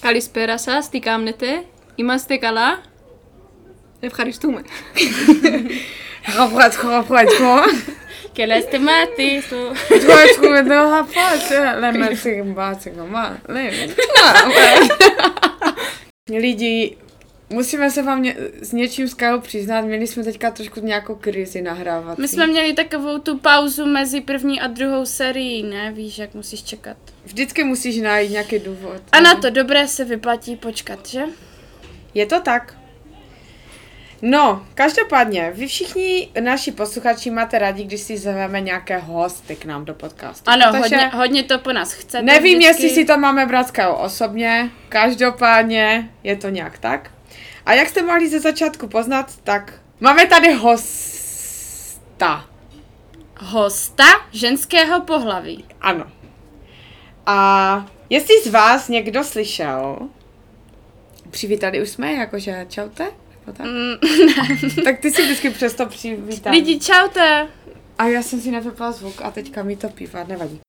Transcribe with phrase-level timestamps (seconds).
[0.00, 1.64] Καλησπέρα σας, τι κάνετε,
[1.94, 2.80] είμαστε καλά,
[4.00, 4.62] ευχαριστούμε.
[6.26, 7.54] Αγαπάτσχο, αγαπάτσχο.
[8.32, 9.56] Και λες τη μάτις σου.
[9.88, 11.78] Εγώ δεν θα αγαπάτσχο.
[11.78, 13.38] Λέμε σιγμπά, σιγμπά.
[13.46, 13.94] Λέμε.
[16.24, 16.96] Люди
[17.50, 21.62] musíme se vám ně, s něčím z Kajou přiznat, měli jsme teďka trošku nějakou krizi
[21.62, 22.18] nahrávat.
[22.18, 25.92] My jsme měli takovou tu pauzu mezi první a druhou sérií, ne?
[25.92, 26.96] Víš, jak musíš čekat.
[27.24, 29.02] Vždycky musíš najít nějaký důvod.
[29.12, 31.22] A na to dobré se vyplatí počkat, že?
[32.14, 32.76] Je to tak.
[34.22, 39.84] No, každopádně, vy všichni naši posluchači máte rádi, když si zveme nějaké hosty k nám
[39.84, 40.50] do podcastu.
[40.50, 42.22] Ano, protože hodně, hodně to po nás chcete.
[42.22, 42.82] Nevím, vždycky.
[42.82, 47.10] jestli si to máme brát osobně, každopádně je to nějak tak.
[47.66, 52.44] A jak jste mohli ze začátku poznat, tak máme tady hosta.
[53.38, 55.64] Hosta ženského pohlaví.
[55.80, 56.06] Ano.
[57.26, 59.98] A jestli z vás někdo slyšel,
[61.30, 63.04] přivítali už jsme, jakože čaute?
[63.46, 63.66] Nebo tak?
[63.66, 63.94] Mm,
[64.84, 66.52] tak ty si vždycky přesto přivítám.
[66.52, 67.48] Lidi, čaute.
[67.98, 70.60] A já jsem si nevypla zvuk a teďka mi to pívá, nevadí.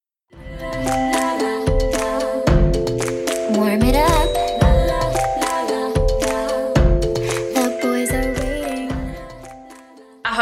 [3.57, 4.50] Warm it up.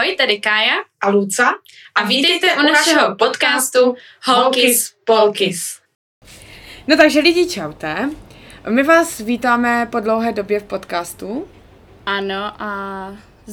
[0.10, 1.54] Ahoj, tady Kája A Luca?
[1.96, 5.80] a vítejte u našeho podcastu Holkis Polkis.
[6.88, 8.10] No takže lidi, čaute.
[8.70, 11.48] My vás vítáme po dlouhé době v podcastu.
[12.06, 12.70] Ano a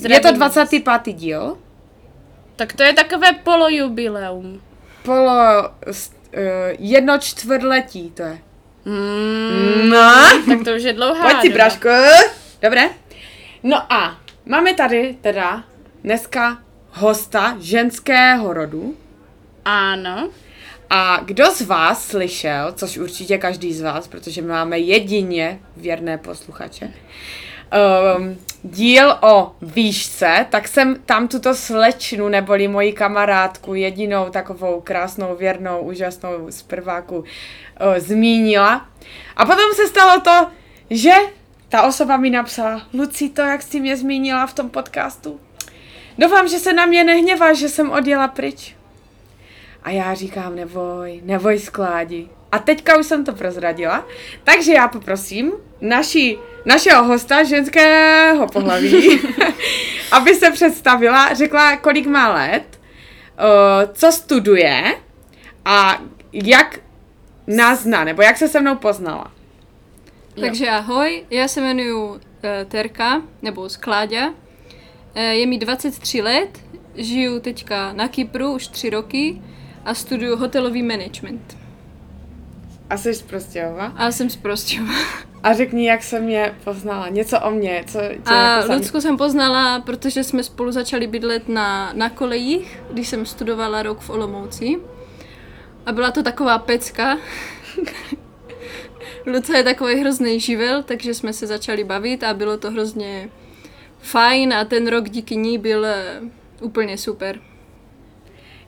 [0.09, 0.37] Je to vás.
[0.37, 1.12] 25.
[1.15, 1.59] díl.
[2.57, 4.62] Tak to je takové polojubileum.
[5.03, 5.71] Polo
[6.33, 8.39] eh, jedno čtvrtletí to je.
[8.84, 10.12] Mm, No.
[10.47, 11.49] tak to už je dlouhá Pojď si.
[11.49, 11.89] Braško.
[12.62, 12.89] Dobré.
[13.62, 15.65] No a máme tady teda
[16.07, 16.59] dneska
[16.91, 18.95] hosta ženského rodu.
[19.65, 20.31] Ano.
[20.91, 26.19] A kdo z vás slyšel, což určitě každý z vás, protože my máme jedině věrné
[26.19, 26.93] posluchače,
[28.19, 35.37] um, díl o výšce, tak jsem tam tuto slečnu, neboli moji kamarádku, jedinou takovou krásnou,
[35.37, 37.25] věrnou, úžasnou z prváku, uh,
[37.99, 38.89] zmínila.
[39.37, 40.50] A potom se stalo to,
[40.91, 41.12] že
[41.69, 45.41] ta osoba mi napsala, Luci, to, jak jsi mě zmínila v tom podcastu,
[46.19, 48.77] doufám, že se na mě nehněvá, že jsem odjela pryč.
[49.82, 52.28] A já říkám, neboj, neboj skládi.
[52.53, 54.06] A teďka už jsem to prozradila,
[54.44, 59.21] takže já poprosím naši, našeho hosta ženského pohlaví,
[60.12, 62.81] aby se představila, řekla, kolik má let,
[63.93, 64.94] co studuje
[65.65, 66.03] a
[66.33, 66.81] jak
[67.47, 69.33] nás zná, nebo jak se se mnou poznala.
[70.41, 72.19] Takže ahoj, já se jmenuji uh,
[72.69, 74.34] Terka, nebo Skláďa.
[75.16, 76.60] Uh, je mi 23 let,
[76.94, 79.43] žiju teďka na Kypru už 3 roky
[79.84, 81.56] a studuju hotelový management.
[82.91, 83.87] A jsi z Prostějova.
[83.87, 84.93] A jsem z Prostějova.
[85.43, 87.09] A řekni, jak se mě poznala.
[87.09, 87.84] Něco o mě.
[87.87, 92.81] Co, co A jako Lucku jsem poznala, protože jsme spolu začali bydlet na, na kolejích,
[92.91, 94.77] když jsem studovala rok v Olomouci.
[95.87, 97.19] A byla to taková pecka.
[99.27, 103.28] Luca je takový hrozný živel, takže jsme se začali bavit a bylo to hrozně
[104.01, 106.21] fajn a ten rok díky ní byl eh,
[106.61, 107.41] úplně super.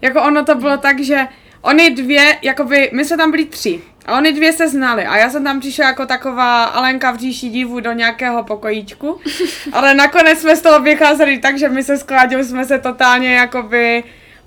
[0.00, 1.26] Jako ono to bylo tak, že
[1.62, 3.80] oni dvě, jakoby, my jsme tam byli tři.
[4.06, 5.06] A oni dvě se znali.
[5.06, 9.20] A já jsem tam přišla jako taková Alenka v říši divu do nějakého pokojíčku.
[9.72, 13.34] Ale nakonec jsme z toho vycházeli tak, že my se s Kláďou jsme se totálně
[13.34, 14.04] jakoby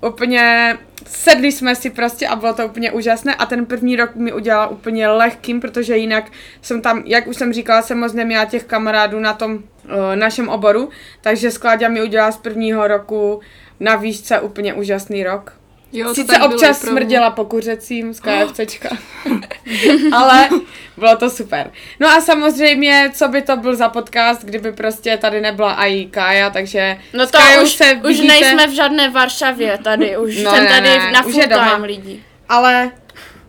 [0.08, 4.32] úplně sedli jsme si prostě a bylo to úplně úžasné a ten první rok mi
[4.32, 6.24] udělal úplně lehkým, protože jinak
[6.62, 9.62] jsem tam, jak už jsem říkala, jsem moc neměla těch kamarádů na tom
[10.14, 13.40] našem oboru, takže Skláďa mi udělala z prvního roku
[13.80, 15.52] na výšce úplně úžasný rok.
[15.94, 16.98] Jo, to Sice bylo občas opravdu.
[17.00, 18.88] smrděla po kuřecím z KFCčka,
[20.12, 20.48] ale
[20.96, 21.70] bylo to super.
[22.00, 26.50] No a samozřejmě, co by to byl za podcast, kdyby prostě tady nebyla i Kája,
[26.50, 30.50] takže No s to už, se už vidíte, nejsme v žádné Varšavě tady, už No
[30.50, 31.70] jsem ne, tady ne, na už full je doma.
[31.70, 32.22] time lidi.
[32.48, 32.90] Ale,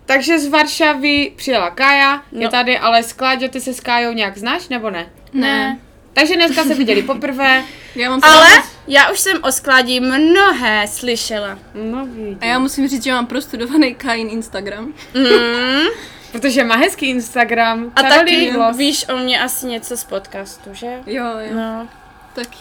[0.06, 2.50] takže z Varšavy přijela Kája, je No.
[2.52, 5.06] tady, ale s Kláďou, ty se s Kájou nějak znáš, nebo ne?
[5.34, 5.80] Ne.
[6.14, 7.64] Takže dneska se viděli poprvé.
[7.96, 8.48] Já mám Ale
[8.88, 11.60] já už jsem o skladí mnohé slyšela.
[11.74, 12.08] No.
[12.42, 14.94] A já musím říct, že mám prostudovaný Kain Instagram.
[15.14, 15.88] Mm.
[16.32, 17.92] Protože má hezký Instagram.
[17.96, 18.78] A taky Vlos.
[18.78, 20.88] víš o mě asi něco z podcastu, že?
[21.06, 21.54] Jo, jo.
[21.56, 21.88] No,
[22.36, 22.58] Taky.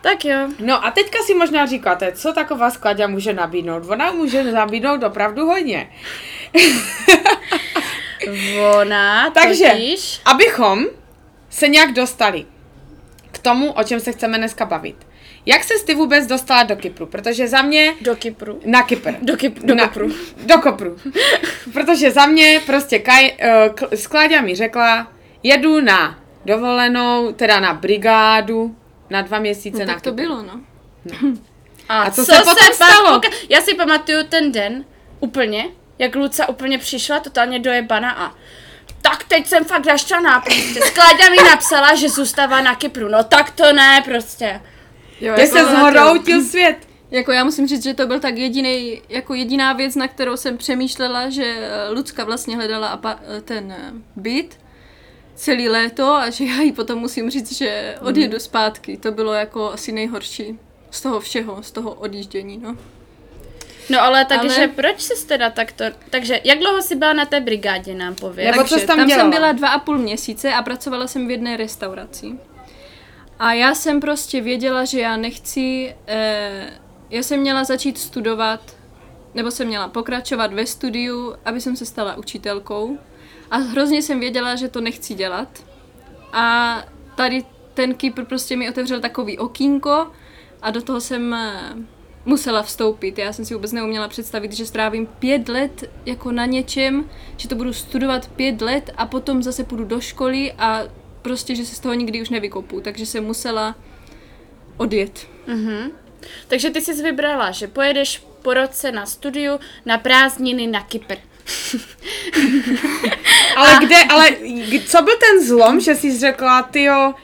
[0.00, 0.48] tak jo.
[0.58, 3.82] No a teďka si možná říkáte, co taková skladě může nabídnout.
[3.88, 5.90] Ona může nabídnout opravdu hodně.
[8.80, 10.20] Ona Takže, totiž...
[10.24, 10.84] abychom
[11.50, 12.46] se nějak dostali
[13.32, 14.96] k tomu, o čem se chceme dneska bavit.
[15.46, 17.06] Jak se ty vůbec dostala do Kypru?
[17.06, 18.60] Protože za mě Do Kypru.
[18.64, 19.10] na Kypr.
[19.22, 20.12] Do, Kyp- do na, Kypru.
[20.46, 20.96] Do Kopru.
[21.72, 23.32] Protože za mě prostě Kaj,
[23.80, 25.12] uh, Skláďa mi řekla,
[25.42, 28.76] jedu na dovolenou, teda na brigádu,
[29.10, 30.22] na dva měsíce No, na tak to Kypr.
[30.22, 30.60] bylo, no.
[31.88, 33.18] A co se potom stalo?
[33.20, 34.84] poka- Já si pamatuju ten den
[35.20, 35.68] úplně,
[35.98, 38.34] jak Luca úplně přišla, totálně dojebana a
[39.20, 40.80] tak teď jsem fakt raštvaná, prostě.
[40.80, 43.08] Skláďa mi napsala, že zůstává na Kypru.
[43.08, 44.60] No tak to ne, prostě.
[45.20, 46.76] Jo, Kde se zhoroutil svět.
[47.10, 50.56] Jako já musím říct, že to byl tak jediný, jako jediná věc, na kterou jsem
[50.56, 54.58] přemýšlela, že eh, Lucka vlastně hledala apa, eh, ten eh, byt
[55.34, 58.96] celý léto a že já jí potom musím říct, že odjedu zpátky.
[58.96, 60.58] To bylo jako asi nejhorší
[60.90, 62.76] z toho všeho, z toho odjíždění, no.
[63.90, 65.84] No ale takže Ale- proč jsi teda takto...
[66.10, 68.50] Takže jak dlouho jsi byla na té brigádě, nám pověď.
[68.50, 69.22] Nebo co jsi tam tam dělala?
[69.22, 72.32] jsem byla dva a půl měsíce a pracovala jsem v jedné restauraci.
[73.38, 76.70] A já jsem prostě věděla, že já nechci, eh,
[77.10, 78.60] já jsem měla začít studovat,
[79.34, 82.98] nebo jsem měla pokračovat ve studiu, aby jsem se stala učitelkou.
[83.50, 85.48] A hrozně jsem věděla, že to nechci dělat.
[86.32, 86.76] A
[87.14, 87.44] tady
[87.74, 90.10] ten Kypr prostě mi otevřel takový okýnko
[90.62, 91.74] a do toho jsem eh,
[92.24, 93.18] musela vstoupit.
[93.18, 97.54] Já jsem si vůbec neuměla představit, že strávím pět let jako na něčem, že to
[97.54, 100.82] budu studovat pět let a potom zase půjdu do školy a
[101.22, 102.80] prostě, že se z toho nikdy už nevykopu.
[102.80, 103.74] Takže jsem musela
[104.76, 105.26] odjet.
[105.46, 105.90] Mhm.
[106.48, 111.14] Takže ty jsi vybrala, že pojedeš po roce na studiu na prázdniny na Kypr.
[113.56, 114.28] Ale kde, ale
[114.86, 117.14] co byl ten zlom, že jsi řekla, ty jo,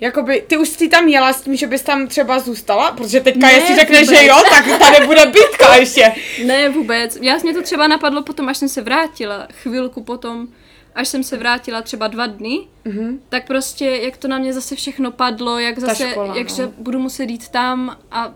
[0.00, 2.92] jakoby, ty už jsi tam jela s tím, že bys tam třeba zůstala?
[2.92, 6.12] Protože teďka, Ne, jestli řekneš, že jo, tak tady bude bitka ještě.
[6.46, 7.18] Ne, vůbec.
[7.20, 10.48] Já mě to třeba napadlo potom, až jsem se vrátila, chvilku potom,
[10.94, 13.18] až jsem se vrátila třeba dva dny, mm-hmm.
[13.28, 16.56] tak prostě, jak to na mě zase všechno padlo, jak zase, škola, jak no.
[16.56, 18.34] že budu muset jít tam a,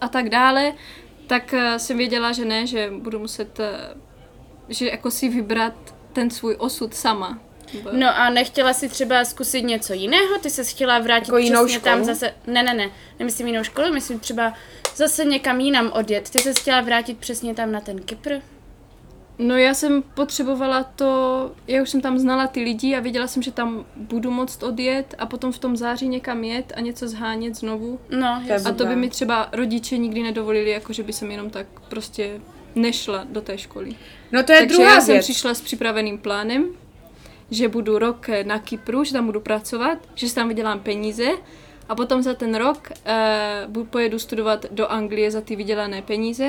[0.00, 0.72] a tak dále,
[1.26, 4.00] tak uh, jsem věděla, že ne, že budu muset, uh,
[4.68, 7.38] že jako si vybrat ten svůj osud sama.
[7.92, 10.38] No a nechtěla si třeba zkusit něco jiného?
[10.42, 12.06] Ty se chtěla vrátit Jako jinou přesně tam školu?
[12.14, 12.34] zase...
[12.46, 14.52] Ne, ne, ne, nemyslím jinou školu, myslím třeba
[14.96, 16.30] zase někam jinam odjet.
[16.30, 18.34] Ty se chtěla vrátit přesně tam na ten Kypr?
[19.38, 23.42] No já jsem potřebovala to, já už jsem tam znala ty lidi a věděla jsem,
[23.42, 27.54] že tam budu moct odjet a potom v tom září někam jet a něco zhánět
[27.56, 28.00] znovu.
[28.10, 28.70] No, jasně.
[28.70, 32.40] A to by mi třeba rodiče nikdy nedovolili, jako že by jsem jenom tak prostě
[32.74, 33.94] nešla do té školy.
[34.32, 35.24] No to je Takže druhá já jsem věc.
[35.24, 36.64] přišla s připraveným plánem,
[37.50, 41.26] že budu rok eh, na Kypru, že tam budu pracovat, že si tam vydělám peníze
[41.88, 42.92] a potom za ten rok
[43.74, 46.48] uh, pojedu studovat do Anglie za ty vydělané peníze.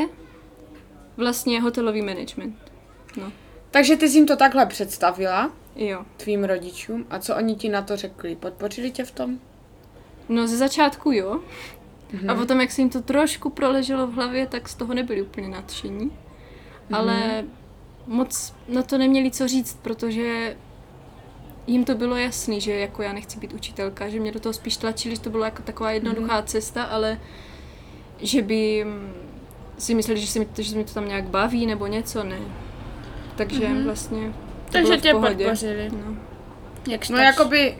[1.18, 2.56] Vlastně hotelový management.
[3.18, 3.32] No,
[3.72, 6.06] Takže ty jsi jim to takhle představila, jo.
[6.18, 8.36] tvým rodičům, a co oni ti na to řekli?
[8.36, 9.40] Podpořili tě v tom?
[10.30, 11.42] No ze začátku jo.
[12.28, 15.48] A potom, jak se jim to trošku proleželo v hlavě, tak z toho nebyli úplně
[15.48, 16.12] nadšení.
[16.94, 17.44] Ale
[18.08, 20.58] moc na to neměli co říct, protože
[21.68, 24.78] jim to bylo jasný, že jako já nechci být učitelka, že mě do toho spíš
[24.78, 27.20] tlačili, že to byla jako taková jednoduchá cesta, ale
[28.20, 28.86] že by
[29.78, 32.24] si mysleli, že se, mi, to- že se mi to tam nějak baví nebo něco,
[32.24, 32.40] ne.
[33.36, 34.34] Takže vlastně
[34.66, 35.90] to Takže tě podpořili.
[35.92, 36.18] No.
[36.90, 37.78] Jak No jakoby,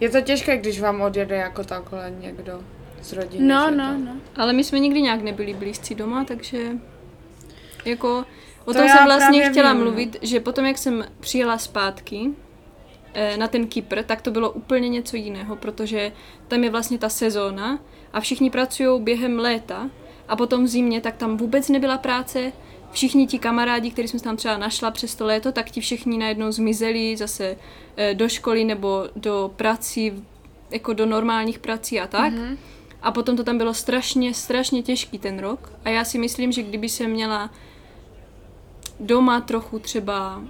[0.00, 2.60] je to těžké, když vám odjede jako takhle někdo
[3.02, 3.44] z rodiny.
[3.44, 3.98] No, no, to...
[4.04, 4.12] no.
[4.36, 6.70] Ale my jsme nikdy nějak nebyli blízcí doma, takže
[7.84, 8.24] jako
[8.64, 9.84] o To tom jsem vlastně chtěla vím, no.
[9.86, 12.30] mluvit, že potom, jak jsem přijela zpátky
[13.36, 16.12] na ten Kypr, tak to bylo úplně něco jiného, protože
[16.48, 17.78] tam je vlastně ta sezóna
[18.12, 19.90] a všichni pracují během léta
[20.28, 22.52] a potom v zimě, tak tam vůbec nebyla práce.
[22.90, 26.52] Všichni ti kamarádi, který jsem tam třeba našla přes to léto, tak ti všichni najednou
[26.52, 27.56] zmizeli zase
[27.96, 30.24] eh, do školy nebo do prací,
[30.70, 32.32] jako do normálních prací a tak.
[32.32, 32.56] Mm-hmm.
[33.02, 35.72] A potom to tam bylo strašně, strašně těžký ten rok.
[35.84, 37.50] A já si myslím, že kdyby se měla
[39.00, 40.42] doma trochu třeba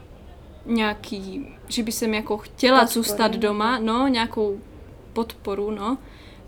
[0.68, 3.02] nějaký, že by jsem jako chtěla Podporu.
[3.02, 4.60] zůstat doma, no, nějakou
[5.12, 5.98] podporu, no,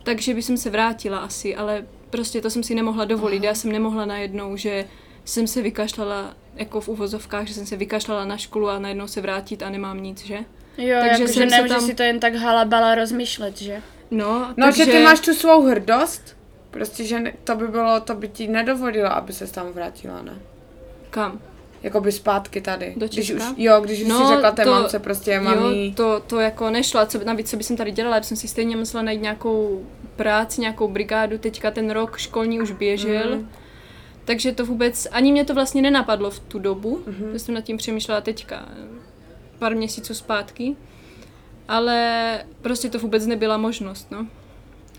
[0.02, 3.42] takže by jsem se vrátila asi, ale prostě to jsem si nemohla dovolit.
[3.44, 4.84] Já jsem nemohla najednou, že
[5.24, 9.20] jsem se vykašlala, jako v uvozovkách, že jsem se vykašlala na školu a najednou se
[9.20, 10.38] vrátit a nemám nic, že?
[10.78, 13.82] Jo, Takže jsem se nemůžeš tam- si to jen tak halabala rozmýšlet, že?
[14.10, 14.84] No, No, takže...
[14.84, 16.36] že ty máš tu svou hrdost,
[16.70, 20.38] prostě, že to by bylo, to by ti nedovolilo, aby se tam vrátila, ne?
[21.10, 21.40] Kam?
[21.82, 22.94] Jakoby zpátky tady.
[22.96, 23.50] Do když Česka?
[23.50, 27.00] už, jo, když už si řekla té mamce prostě, mami, Jo, to, to jako nešlo.
[27.00, 29.86] A co, navíc, co bych jsem tady dělala, já jsem si stejně musela najít nějakou
[30.16, 31.38] práci, nějakou brigádu.
[31.38, 33.36] Teďka ten rok školní už běžel.
[33.36, 33.48] Mm.
[34.24, 37.32] Takže to vůbec, ani mě to vlastně nenapadlo v tu dobu, mm-hmm.
[37.32, 38.68] že jsem nad tím přemýšlela teďka,
[39.58, 40.76] pár měsíců zpátky.
[41.68, 44.26] Ale prostě to vůbec nebyla možnost, no.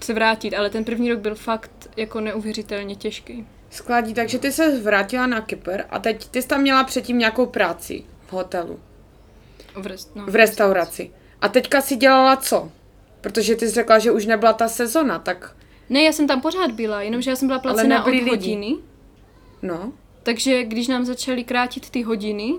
[0.04, 3.48] se vrátit, ale ten první rok byl fakt jako neuvěřitelně těžký.
[3.72, 7.46] Skladí, takže ty se vrátila na Kypr a teď ty jsi tam měla předtím nějakou
[7.46, 8.80] práci v hotelu,
[9.75, 11.12] V, rest, no, v restauraci.
[11.42, 12.72] A teďka si dělala co?
[13.22, 15.56] Protože ty jsi řekla, že už nebyla ta sezona, tak
[15.90, 18.30] Ne, já jsem tam pořád byla, jenomže já jsem byla placená od lidi.
[18.30, 18.75] hodiny.
[19.62, 19.94] no.
[20.24, 22.54] Takže když nám začaly krátit ty hodiny,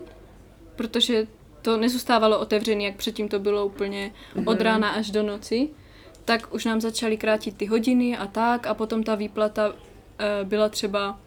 [0.76, 1.26] protože
[1.62, 4.12] to nezůstávalo otevřené, jak předtím to bylo úplně
[4.44, 5.68] od rána až do noci,
[6.24, 9.74] tak už nám začaly krátit ty hodiny a tak a potom ta výplata
[10.44, 11.18] byla třeba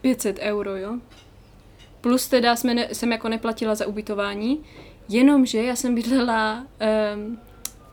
[0.00, 0.98] 500 euro, jo.
[2.00, 4.64] Plus teda jsme ne, jsem jako neplatila za ubytování,
[5.08, 6.66] jenomže já jsem bydlela
[7.14, 7.38] um,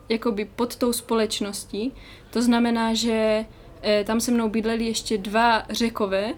[0.10, 1.94] jakoby pod tou společností,
[2.32, 3.46] to znamená, že
[3.84, 6.34] e, tam se mnou bydleli ještě dva řekové,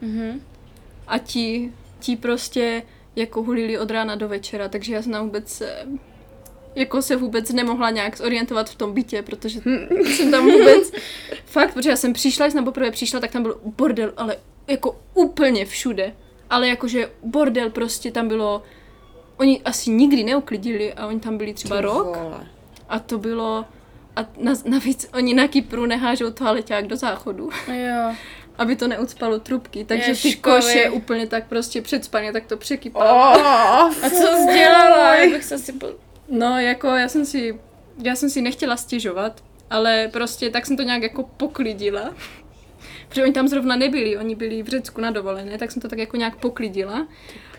[0.00, 0.40] Mhm.
[1.06, 2.82] a ti, ti prostě
[3.16, 5.86] jako hulili od rána do večera, takže já jsem vůbec eh,
[6.74, 9.60] jako se vůbec nemohla nějak zorientovat v tom bytě, protože
[10.04, 10.92] jsem tam vůbec,
[11.44, 14.36] fakt, protože já jsem přišla, když jsem poprvé přišla, tak tam byl bordel, ale
[14.66, 16.12] jako úplně všude.
[16.50, 18.62] Ale jakože bordel prostě tam bylo,
[19.36, 22.46] oni asi nikdy neuklidili a oni tam byli třeba Ty rok vole.
[22.88, 23.64] a to bylo,
[24.16, 28.14] a na, navíc oni na Kypru nehážou toaleťák do záchodu Jo.
[28.58, 33.04] aby to neucpalo trubky, takže ty koše úplně tak prostě předspaně, tak to překypalo.
[33.10, 33.46] Oh,
[34.04, 35.14] A co jsi dělala?
[35.14, 35.96] Já bych se si byl...
[36.28, 37.60] No, jako já jsem si,
[38.04, 42.14] já jsem si nechtěla stěžovat, ale prostě tak jsem to nějak jako poklidila.
[43.08, 45.98] Protože oni tam zrovna nebyli, oni byli v Řecku na dovolené, tak jsem to tak
[45.98, 47.08] jako nějak poklidila.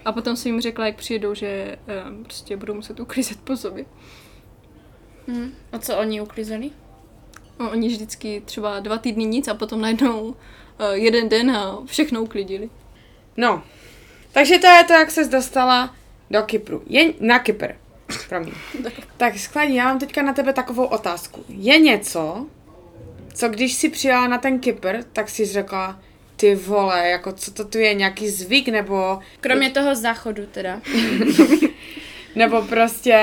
[0.06, 1.78] A potom jsem jim řekla, jak přijedou, že
[2.10, 3.86] um, prostě budou muset uklízet po sobě.
[5.28, 5.54] Hm.
[5.72, 6.72] A co oni uklízeli?
[7.60, 10.36] No, oni vždycky třeba dva týdny nic a potom najednou uh,
[10.92, 12.70] jeden den a všechno uklidili.
[13.38, 13.64] No,
[14.32, 15.96] takže to je to, jak ses dostala
[16.32, 16.84] do Kypru.
[16.86, 17.83] Je, na Kypr.
[18.30, 18.54] Promiň.
[19.18, 21.46] Tak skladí, já mám teďka na tebe takovou otázku.
[21.50, 22.46] Je něco,
[23.34, 26.00] co když si přijela na ten Kypr, tak si řekla,
[26.36, 30.82] ty vole, jako co to tu je, nějaký zvyk, nebo, Kromě toho záchodu teda.
[32.36, 33.18] nebo prostě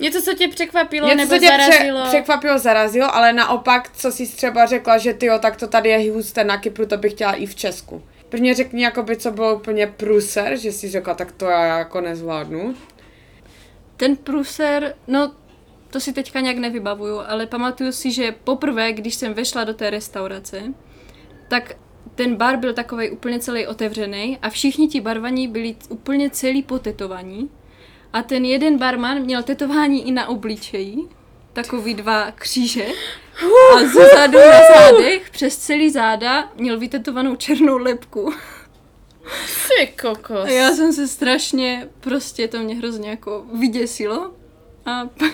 [0.00, 2.00] Něco, co tě překvapilo něco, nebo co tě zarazilo?
[2.00, 5.88] Pře- překvapilo, zarazilo, ale naopak, co jsi třeba řekla, že ty jo, tak to tady
[5.88, 8.02] je husté na Kypru, to bych chtěla i v Česku.
[8.28, 12.74] Prvně řekni, jakoby, co bylo úplně pruser, že jsi řekla, tak to já jako nezvládnu.
[13.98, 15.32] Ten pruser, no
[15.90, 19.90] to si teďka nějak nevybavuju, ale pamatuju si, že poprvé, když jsem vešla do té
[19.90, 20.62] restaurace,
[21.48, 21.76] tak
[22.14, 27.50] ten bar byl takový úplně celý otevřený a všichni ti barvaní byli úplně celý potetovaní.
[28.12, 30.96] A ten jeden barman měl tetování i na obličeji,
[31.52, 32.86] takový dva kříže.
[33.76, 38.32] A zezadu na zádech, přes celý záda, měl vytetovanou černou lepku.
[39.68, 40.50] Ty kokos.
[40.50, 44.32] Já jsem se strašně, prostě to mě hrozně jako vyděsilo.
[44.86, 45.32] A pak,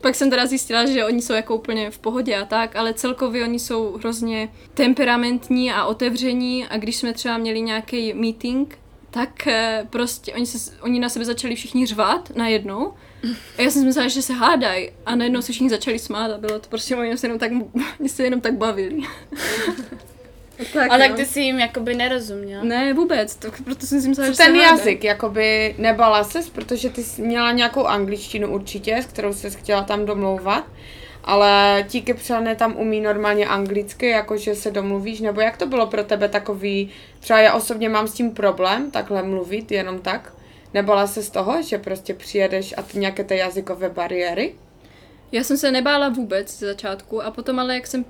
[0.00, 3.44] pak jsem teda zjistila, že oni jsou jako úplně v pohodě a tak, ale celkově
[3.44, 8.78] oni jsou hrozně temperamentní a otevření a když jsme třeba měli nějaký meeting,
[9.10, 12.92] tak eh, prostě oni, se, oni na sebe začali všichni řvát najednou.
[13.58, 16.38] A já jsem si myslela, že se hádají a najednou se všichni začali smát a
[16.38, 17.52] bylo to prostě, oni se jenom tak,
[18.06, 19.00] se jenom tak bavili.
[20.72, 21.16] Tak, A tak no.
[21.16, 22.64] ty si jim jakoby nerozuměla.
[22.64, 26.90] Ne, vůbec, to, proto jsem si myslela, že ten se jazyk, jakoby nebala ses, protože
[26.90, 30.64] ty jsi měla nějakou angličtinu určitě, s kterou jsi chtěla tam domlouvat,
[31.24, 36.04] ale ti Kypřané tam umí normálně anglicky, jakože se domluvíš, nebo jak to bylo pro
[36.04, 40.32] tebe takový, třeba já osobně mám s tím problém, takhle mluvit, jenom tak,
[40.74, 44.54] nebala se z toho, že prostě přijedeš a ty nějaké ty jazykové bariéry?
[45.32, 48.04] Já jsem se nebála vůbec ze začátku a potom ale jak jsem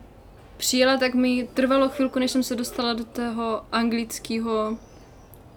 [0.56, 4.78] přijela, tak mi trvalo chvilku, než jsem se dostala do toho anglického...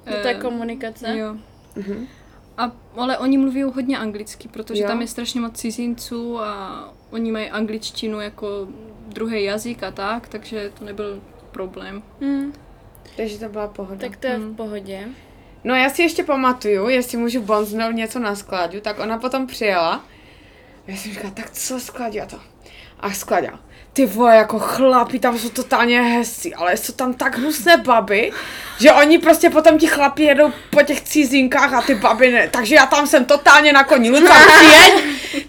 [0.05, 1.17] Do té eh, komunikace.
[1.17, 1.35] Jo.
[1.75, 2.07] Mhm.
[2.57, 4.87] A, ale oni mluví hodně anglicky, protože Jo.
[4.87, 8.67] tam je strašně moc cizinců a oni mají angličtinu jako
[9.07, 12.03] druhý jazyk a tak, takže to nebyl problém.
[12.21, 12.53] Hm.
[13.17, 14.07] Takže to byla pohoda.
[14.07, 14.53] Tak to je Hmm.
[14.53, 15.07] v pohodě.
[15.63, 20.05] No já si ještě pamatuju, jestli můžu bonznout něco na skláďu, tak ona potom přijela.
[20.87, 22.39] Já jsem říkala, tak co skladě to?
[22.99, 23.51] A skladě,
[23.93, 28.31] ty vole, jako chlapi tam jsou totálně hezcí, ale jsou tam tak hnusné baby,
[28.79, 32.47] že oni prostě potom ti chlapi jedou po těch cizinkách a ty baby ne.
[32.51, 34.09] Takže já tam jsem totálně na koni.
[34.09, 34.93] Luca, přijeď,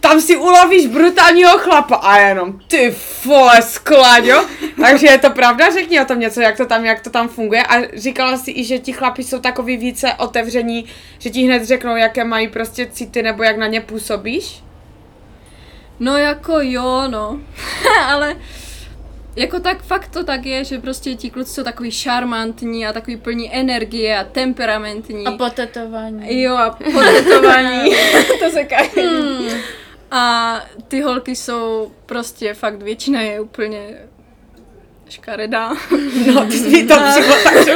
[0.01, 4.45] tam si ulovíš brutálního chlapa a jenom ty vole sklaďo.
[4.81, 7.63] Takže je to pravda, řekni o tom něco, jak to tam, jak to tam funguje.
[7.63, 10.85] A říkala si i, že ti chlapi jsou takový více otevření,
[11.19, 14.63] že ti hned řeknou, jaké mají prostě city nebo jak na ně působíš.
[16.01, 17.41] No jako jo, no.
[18.07, 18.37] ale
[19.37, 23.17] jako tak fakt to tak je, že prostě ti kluci jsou takový šarmantní a takový
[23.17, 25.27] plní energie a temperamentní.
[25.27, 26.43] A potetování.
[26.43, 27.91] Jo, a potetování.
[28.39, 29.49] to se kají.
[30.11, 30.55] A
[30.89, 33.81] ty holky jsou prostě fakt, většina je úplně
[35.09, 35.73] škaredá.
[36.35, 36.95] No, ty jsi to
[37.45, 37.75] takže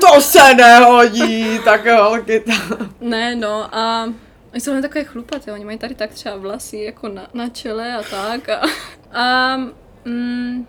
[0.00, 2.90] to se nehodí, tak holky tam.
[3.00, 4.08] Ne, no a
[4.54, 8.02] oni jsou takové chlupaté, oni mají tady tak třeba vlasy jako na, na čele a
[8.02, 8.48] tak.
[8.48, 8.60] A,
[9.12, 9.56] a
[10.04, 10.66] mm,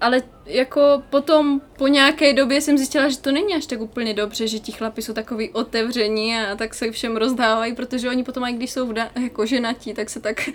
[0.00, 4.48] ale jako potom po nějaké době jsem zjistila, že to není až tak úplně dobře,
[4.48, 8.52] že ti chlapi jsou takový otevření a tak se všem rozdávají, protože oni potom, i
[8.52, 10.50] když jsou vda, jako ženatí, tak se tak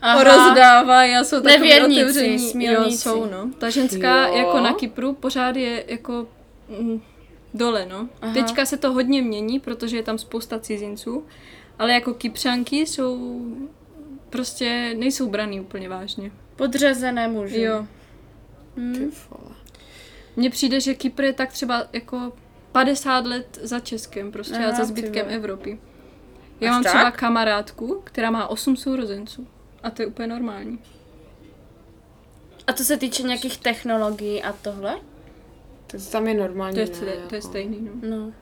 [0.00, 0.24] Aha.
[0.36, 2.64] rozdávají a jsou takový Nevěrníci, otevření.
[2.64, 3.50] Jo, jsou, no.
[3.58, 4.34] Ta ženská Jo.
[4.34, 6.26] jako na Kypru pořád je jako
[6.80, 7.02] mm,
[7.54, 8.08] dole, no.
[8.22, 8.34] Aha.
[8.34, 11.24] Teďka se to hodně mění, protože je tam spousta cizinců,
[11.78, 13.40] ale jako Kypřanky jsou
[14.30, 16.30] prostě nejsou braný úplně vážně.
[16.56, 17.60] Podřazené muži.
[17.60, 17.86] Jo.
[18.76, 19.10] Hm.
[20.36, 22.32] Mně přijde, že Kypr je tak třeba jako
[22.72, 25.36] 50 let za Českem prostě Aha, a za zbytkem vole.
[25.36, 25.78] Evropy.
[26.60, 26.92] Já Až mám tak?
[26.92, 29.46] třeba kamarádku, která má 8 sourozenců.
[29.82, 30.78] A to je úplně normální.
[32.66, 34.96] A to se týče nějakých technologií a tohle?
[35.86, 36.74] To tam je normální.
[36.74, 37.48] To je, ne, to je, to je jako.
[37.48, 38.16] stejný, no.
[38.16, 38.32] No.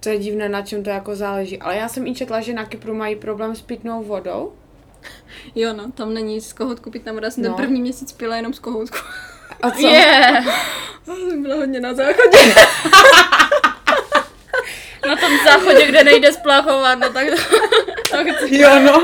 [0.00, 1.58] To je divné, na čem to jako záleží.
[1.58, 4.52] Ale já jsem i četla, že na Kypru mají problém s pitnou vodou.
[5.54, 7.48] Jo, no, tam není z kohoutku pít tam jsem No.
[7.48, 8.98] ten první měsíc pila jenom z kohoutku.
[9.62, 9.86] A co?
[9.86, 9.92] Je.
[9.92, 10.44] Yeah.
[11.06, 12.38] jsem byla hodně na záchodě.
[15.08, 17.26] Na tom záchodě, kde nejde splachovat, no tak...
[18.10, 19.02] tak Jo, no.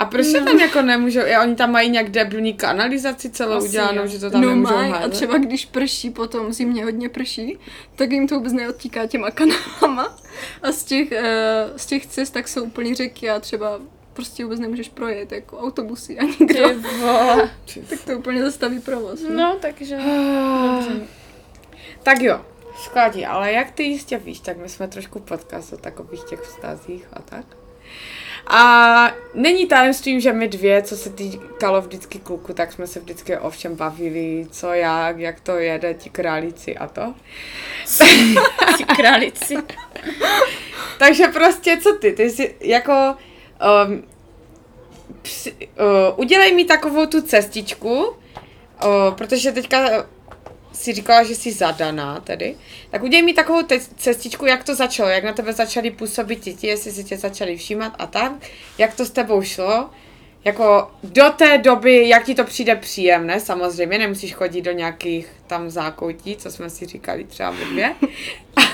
[0.00, 3.68] A proč se tam jako nemůžou, já, oni tam mají nějak debilní kanalizaci celou Asi
[3.68, 4.06] udělanou, jo.
[4.06, 5.12] že to tam no nemůžou maj, a házet?
[5.12, 7.58] třeba když prší potom, v zimě hodně prší,
[7.96, 10.18] tak jim to vůbec neodtíká těma kanálama.
[10.62, 13.80] A z těch, eh, z těch cest tak jsou úplně řeky a třeba
[14.12, 16.68] prostě vůbec nemůžeš projet, jako autobusy a nikdo.
[16.68, 17.50] Ty vole.
[17.88, 19.20] Tak to úplně zastaví provoz.
[19.22, 19.36] No.
[19.36, 19.98] No, takže...
[22.02, 22.40] Tak jo,
[22.76, 27.06] skladí, ale jak ty jistě víš, tak my jsme trošku podcast o takových těch vztazích
[27.12, 27.44] a tak.
[28.52, 33.38] A není tajemstvím, že my dvě, co se týkalo vždycky kluku, tak jsme se vždycky
[33.38, 37.14] o všem bavili, co jak, jak to jede, ti králíci a to.
[38.76, 39.54] Ti králici.
[40.98, 42.12] Takže prostě, co ty?
[42.12, 43.14] Ty jsi jako...
[43.86, 44.02] Um,
[45.22, 48.14] při, uh, udělej mi takovou tu cestičku, uh,
[49.14, 50.06] protože teďka
[50.80, 52.56] si říkala, že jsi zadaná tedy,
[52.90, 56.66] tak udělej mi takovou te- cestičku, jak to začalo, jak na tebe začali působit děti,
[56.66, 58.32] jestli si tě začali všímat a tak,
[58.78, 59.90] jak to s tebou šlo,
[60.44, 65.70] jako do té doby, jak ti to přijde příjemné, samozřejmě, nemusíš chodit do nějakých tam
[65.70, 67.94] zákoutí, co jsme si říkali třeba ve dvě,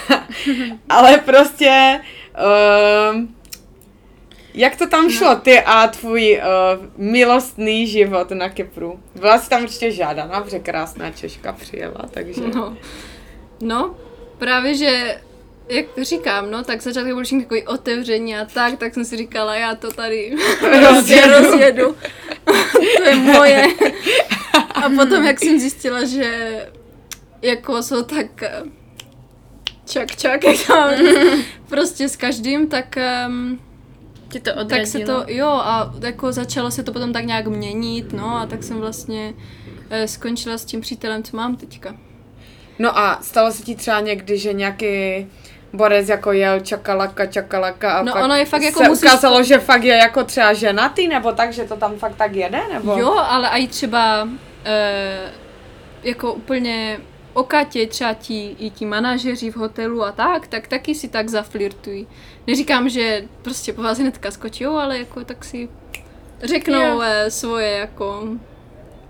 [0.89, 2.01] ale prostě,
[3.13, 3.35] um,
[4.57, 9.01] jak to tam šlo, ty a tvůj uh, milostný život na Kypru?
[9.15, 12.43] Byla jsi tam určitě žádaná, protože krásná Češka přijela, takže...
[12.55, 12.77] No.
[13.61, 13.95] no,
[14.39, 15.21] právě, že
[15.69, 19.55] jak říkám, no, tak začátku byl všichni takový otevření a tak, tak jsem si říkala,
[19.55, 20.37] já to tady
[20.91, 21.33] rozjedu.
[21.33, 21.97] rozjedu.
[22.97, 23.67] to je moje.
[24.75, 26.61] A potom, jak jsem zjistila, že
[27.43, 28.63] jako jsou tak eh,
[29.85, 30.91] čak čak, jak tam,
[31.69, 32.97] prostě s každým, tak
[33.29, 33.61] um,
[34.29, 34.79] Ti to odradilo.
[34.79, 38.47] tak se to, jo, a jako začalo se to potom tak nějak měnit, no a
[38.47, 39.35] tak jsem vlastně
[39.91, 41.95] eh, skončila s tím přítelem, co mám teďka.
[42.79, 45.27] No a stalo se ti třeba někdy, že nějaký
[45.73, 49.43] borec jako jel čakalaka, čakalaka a No pak ono je fakt jako se musíš- ukázalo,
[49.43, 52.97] že fakt je jako třeba ženatý, nebo tak, že to tam fakt tak jede, nebo?
[52.99, 54.29] Jo, ale i třeba
[54.65, 55.31] eh,
[56.03, 56.99] jako úplně
[57.37, 61.29] o Katě, třeba ti, i ti manažeři v hotelu a tak, tak taky si tak
[61.29, 62.07] zaflirtují.
[62.47, 65.69] Neříkám, že prostě po vás hnedka skočí, jo, ale jako tak si
[66.43, 67.01] řeknou Jo.
[67.05, 68.29] eh, svoje jako,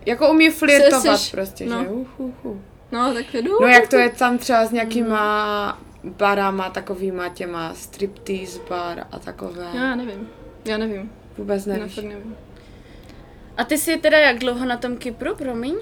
[0.06, 1.82] Jako umí flirtovat seš- prostě, no.
[1.82, 1.88] že?
[1.88, 2.58] Uh, uh, uh.
[2.92, 3.52] no tak jdu.
[3.60, 9.66] No jak to je tam třeba s nějakýma barama, takovýma těma striptease bar a takové.
[9.74, 10.28] Já nevím,
[10.64, 11.94] já nevím, Vůbec já nevíš.
[11.94, 12.36] fakt nevím.
[13.56, 15.74] A ty jsi teda jak dlouho na tom Kypru, promiň?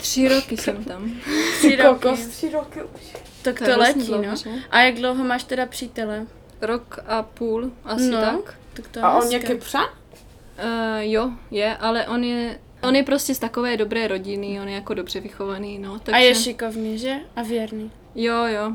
[0.00, 1.10] Tři roky jsem tam.
[1.58, 2.00] Tři roky.
[2.08, 3.02] Kokos, tři roky už.
[3.42, 4.36] Tak To to, je vlastně letí, dlouho, no.
[4.36, 4.50] že?
[4.70, 6.26] A jak dlouho máš teda přítele?
[6.60, 8.58] Rok a půl, asi no, tak.
[8.74, 9.84] tak to je A on je kypřan?
[9.84, 14.74] Uh, jo, je, ale on je, on je prostě z takové dobré rodiny, on je
[14.74, 15.98] jako dobře vychovaný, no.
[15.98, 17.14] Takže, A je šikovný, že?
[17.36, 17.90] A věrný.
[18.14, 18.72] Jo, jo.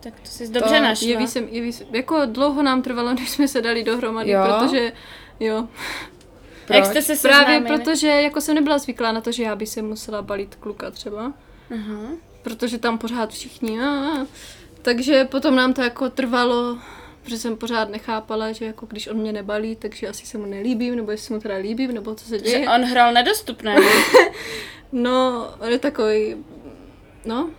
[0.00, 1.08] Tak to jsi dobře našla.
[1.08, 4.40] Jeví se, jeví se, jako dlouho nám trvalo, než jsme se dali dohromady, Jo?
[4.44, 4.92] protože,
[5.40, 5.68] jo.
[6.72, 7.02] A Jak Proč?
[7.04, 10.22] jste se Právě protože jako jsem nebyla zvyklá na to, že já bych se musela
[10.22, 11.32] balit kluka třeba,
[11.74, 12.00] Aha.
[12.42, 14.26] protože tam pořád všichni, a, a.
[14.82, 16.78] takže potom nám to jako trvalo,
[17.22, 20.96] protože jsem pořád nechápala, že jako když on mě nebalí, takže asi se mu nelíbím,
[20.96, 22.68] nebo jestli se mu teda líbím, nebo co se Že děje.
[22.68, 23.74] on hrál nedostupné.
[23.74, 23.86] ne?
[24.92, 26.36] No, on je takový,
[27.24, 27.50] no,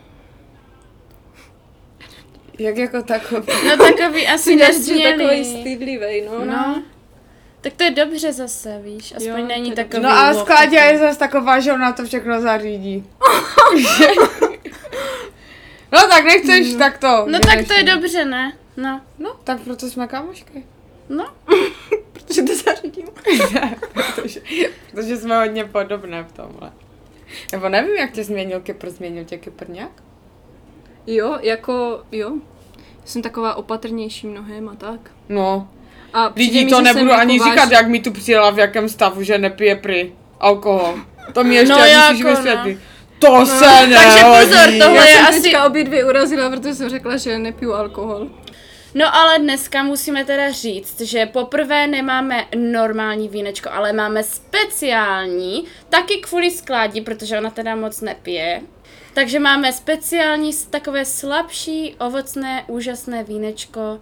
[2.59, 3.47] Jak jako takový?
[3.67, 5.61] No takový asi že je takový nesmělý.
[5.61, 6.45] stydlivý, no.
[6.45, 6.83] No.
[7.63, 11.19] Tak to je dobře zase, víš, aspoň Jo, není takový No a Skládě je zase
[11.19, 13.09] taková, že ona to všechno zařídí.
[15.91, 17.25] no tak nechceš, tak to.
[17.27, 18.53] No tak to je dobře, ne?
[18.77, 20.65] No, No, tak proto jsme kamošky.
[21.09, 21.33] no.
[22.13, 23.07] Protože to zařídím.
[23.93, 24.41] protože,
[24.91, 26.71] protože jsme hodně podobné v tomhle.
[27.51, 30.03] Nebo nevím, jak tě změnil Kypr, změnil tě Kypr nějak?
[31.07, 32.31] Jo, jako, jo.
[33.05, 35.11] Jsem taková opatrnější mnohem a tak.
[35.29, 35.69] No,
[36.13, 38.89] A lidí mi, to nebudu jako ani vážně- říkat, jak mi tu přijela, v jakém
[38.89, 40.99] stavu, že nepije prý alkohol.
[41.33, 42.29] To mi ještě No no, jako musíš no.
[42.29, 42.79] vysvětlit.
[43.19, 43.93] To se nehodí.
[43.95, 45.25] Takže pozor, tohle Já je jsem
[45.57, 48.27] asi- obě dvě urazila, protože jsem řekla, že nepiju alkohol.
[48.95, 56.17] No ale dneska musíme teda říct, že poprvé nemáme normální vínečko, ale máme speciální, taky
[56.17, 58.61] kvůli skládí, protože ona teda moc nepije.
[59.13, 63.99] Takže máme speciální takové slabší, ovocné, úžasné vínečko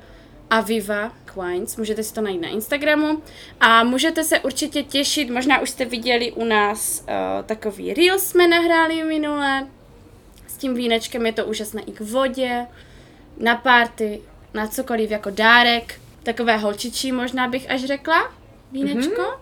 [0.49, 1.77] Aviva Wines.
[1.77, 3.21] Můžete si to najít na Instagramu.
[3.59, 8.47] A můžete se určitě těšit, možná už jste viděli u nás uh, takový reel jsme
[8.47, 9.67] nahráli minule.
[10.47, 12.65] S tím vínečkem je to úžasné i k vodě,
[13.37, 14.21] na párty,
[14.53, 15.99] na cokoliv jako dárek.
[16.23, 18.31] Takové holčičí možná bych až řekla,
[18.71, 19.21] vínečko.
[19.21, 19.37] Mm-hmm.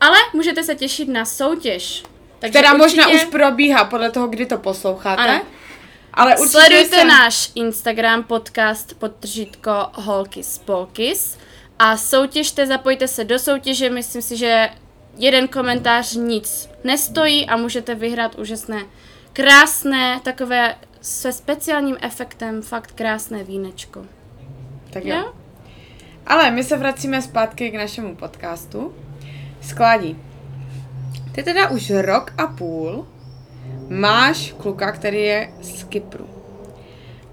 [0.00, 2.02] Ale můžete se těšit na soutěž.
[2.38, 5.22] Takže Která možná určitě- už probíhá podle toho, kdy to posloucháte.
[5.22, 5.40] Ano.
[6.16, 7.04] Ale určitě Sledujte se...
[7.04, 11.38] náš Instagram podcast podtržítko Holky Spolkis
[11.78, 14.68] a soutěžte, zapojte se do soutěže, myslím si, že
[15.16, 18.82] jeden komentář nic nestojí a můžete vyhrát úžasné,
[19.32, 24.06] krásné, takové se speciálním efektem, fakt krásné vínečko.
[24.90, 25.16] Tak jo.
[25.16, 25.32] Jo?
[26.26, 28.94] Ale my se vracíme zpátky k našemu podcastu.
[29.62, 30.18] Skládí.
[31.32, 33.06] Ty teda už rok a půl
[33.88, 36.28] máš kluka, který je z Kypru.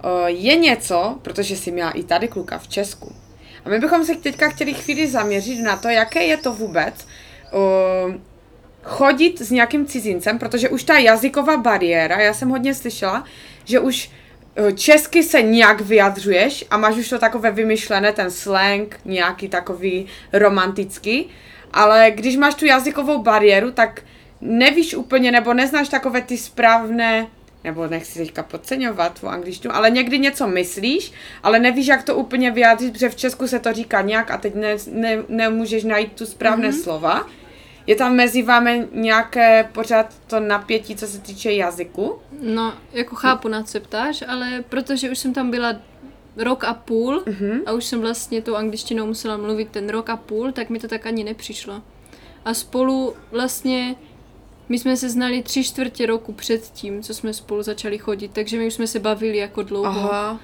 [0.02, 3.16] O, je něco, protože jsi měla i tady kluka v Česku.
[3.66, 7.08] A my bychom se teďka chtěli chvíli zaměřit na to, jaké je to vůbec
[7.52, 7.60] o,
[8.84, 13.24] chodit s nějakým cizincem, protože už ta jazyková bariéra, já jsem hodně slyšela,
[13.66, 14.12] že už
[14.68, 20.06] o, česky se nějak vyjadřuješ a máš už to takové vymyšlené, ten slang, nějaký takový
[20.34, 21.30] romantický,
[21.74, 24.02] ale když máš tu jazykovou bariéru, tak
[24.44, 27.28] nevíš úplně, nebo neznáš takové ty správné,
[27.64, 31.12] nebo nechci teďka podceňovat tu angličtinu, ale někdy něco myslíš,
[31.44, 34.56] ale nevíš, jak to úplně vyjádřit, protože v Česku se to říká nějak a teď
[34.56, 36.84] ne, ne, nemůžeš najít tu správné mm-hmm.
[36.84, 37.28] slova.
[37.88, 42.20] Je tam mezi vámi nějaké pořád to napětí, co se týče jazyku?
[42.42, 45.76] No, jako chápu, na co ptáš, ale protože už jsem tam byla
[46.38, 47.62] rok a půl Mhm.
[47.66, 50.88] a už jsem vlastně tou angličtinou musela mluvit ten rok a půl, tak mi to
[50.88, 51.82] tak ani nepřišlo.
[52.46, 53.96] A spolu vlastně,
[54.70, 58.58] my jsme se znali tři čtvrtě roku před tím, co jsme spolu začali chodit, takže
[58.58, 59.88] my už jsme se bavili jako dlouho.
[60.14, 60.40] Aha.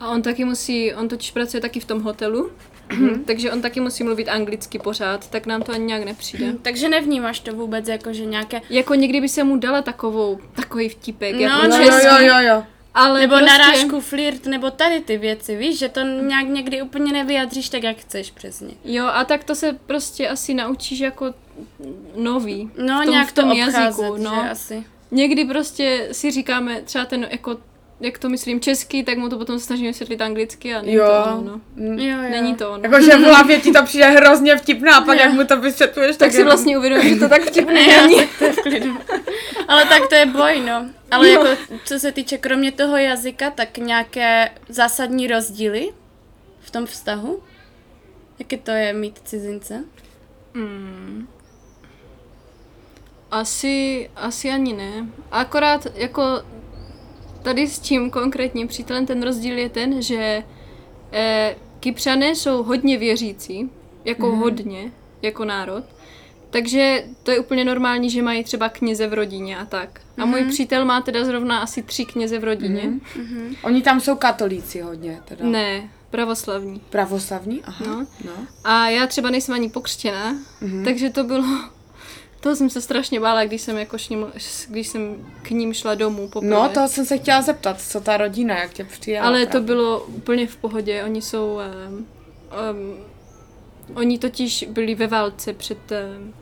[0.00, 2.50] A on taky musí, on totiž pracuje taky v tom hotelu,
[2.92, 3.24] Mhm.
[3.26, 6.52] takže on taky musí mluvit anglicky pořád, tak nám to ani nějak nepřijde.
[6.62, 8.60] Takže nevnímáš to vůbec jako, že nějaké...
[8.70, 12.62] Jako někdy by se mu dala takovou, takový vtípek, No, jako no, Jo, jo, jo.
[12.94, 13.46] ale Nebo prostě...
[13.58, 17.96] narážku, flirt, nebo tady ty věci, víš, že to nějak někdy úplně nevyjadříš tak, jak
[17.96, 18.74] chceš přesně.
[18.84, 21.34] Jo, a tak to se prostě asi naučíš jako
[22.16, 22.70] nový.
[22.78, 24.50] No, v tom, nějak v tom to jazyku, obcházet, no.
[24.50, 24.84] asi.
[25.10, 27.56] Někdy prostě si říkáme třeba ten jako
[28.02, 31.04] jak to myslím česky, tak mu to potom snažím vysvětlit anglicky a není Jo.
[31.06, 31.60] to ono, no.
[31.76, 31.98] Mm.
[31.98, 32.30] Jo, jo.
[32.30, 32.82] Není to ono.
[32.82, 35.22] Jakože v hlavě ti to přijde hrozně vtipné a pak Jo.
[35.24, 38.02] jak mu to vysvětluješ, tak si je to- vlastně uvědomím, že to tak vtipné Ne,
[38.06, 38.16] není.
[39.06, 39.20] tak.
[39.68, 40.86] Ale tak to je boj, no.
[41.10, 41.44] Ale Jo.
[41.46, 45.88] jako, co se týče kromě toho jazyka, tak nějaké zásadní rozdíly
[46.60, 47.42] v tom vztahu?
[48.38, 49.84] Jaké to je mít cizince?
[50.54, 51.28] Hmm.
[53.30, 55.06] Asi, asi ani ne.
[55.30, 56.22] Akorát jako
[57.42, 60.44] tady s tím konkrétním přítelem ten rozdíl je ten, že
[61.12, 63.70] eh, Kypřané jsou hodně věřící,
[64.04, 64.38] jako mm-hmm.
[64.38, 65.84] hodně, jako národ.
[66.50, 70.00] Takže to je úplně normální, že mají třeba kněze v rodině a tak.
[70.18, 72.82] A můj přítel má teda zrovna asi tři kněze v rodině.
[72.82, 73.56] Mm-hmm.
[73.62, 75.44] Oni tam jsou katolíci hodně, teda.
[75.44, 76.80] Ne, pravoslavní.
[76.90, 77.62] Pravoslavní?
[77.64, 77.86] Aha.
[77.86, 78.06] No.
[78.24, 78.32] no.
[78.64, 80.84] A já třeba nejsem ani pokřtěná, mm-hmm.
[80.84, 81.44] takže to bylo...
[82.40, 84.26] Toho jsem se strašně bála, když jsem, jako šním,
[84.68, 86.50] když jsem k ním šla domů poprvé.
[86.54, 89.28] No, to jsem se chtěla zeptat, co ta rodina, jak tě přijala.
[89.28, 89.66] Ale to právě.
[89.66, 91.04] bylo úplně v pohodě.
[91.04, 91.60] Oni jsou...
[91.88, 92.06] Um,
[92.70, 92.96] um,
[93.94, 95.78] oni totiž byli ve válce před...
[96.18, 96.34] Um,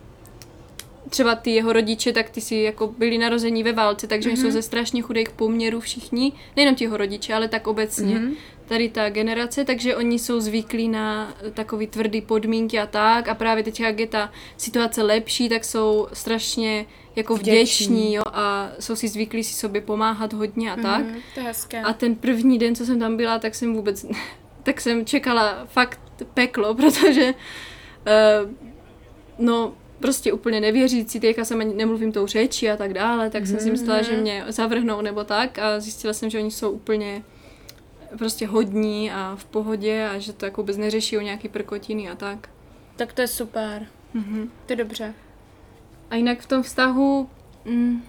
[1.10, 4.42] třeba ty jeho rodiče, tak ty si jako byli narození ve válce, takže mm-hmm.
[4.42, 8.14] jsou ze strašně chudých poměrů všichni, nejenom ti jeho rodiče, ale tak obecně.
[8.14, 8.34] Mm-hmm.
[8.68, 13.64] Tady ta generace, takže oni jsou zvyklí na takový tvrdý podmínky a tak a právě
[13.64, 17.54] teď, jak je ta situace lepší, tak jsou strašně jako Vděční.
[17.54, 21.04] vděční, jo, a jsou si zvyklí si sobě pomáhat hodně a tak.
[21.04, 21.82] Mm, to je hezké.
[21.82, 24.06] A ten první den, co jsem tam byla, tak jsem vůbec,
[24.62, 26.00] tak jsem čekala fakt
[26.34, 28.50] peklo, protože uh,
[29.38, 33.60] no, prostě úplně nevěřící, teďka jsem ani nemluvím tou řeči a tak dále, tak jsem
[33.60, 37.22] si myslela, že mě zavrhnou nebo tak a zjistila jsem, že oni jsou úplně
[38.18, 42.14] prostě hodní a v pohodě a že to jako vůbec neřeší o nějaký prkotiny a
[42.14, 42.48] tak.
[42.96, 43.86] Tak to je super.
[44.14, 44.50] Mhm.
[44.66, 45.14] To je dobře.
[46.10, 47.28] A jinak v tom vztahu,
[47.64, 48.02] mm,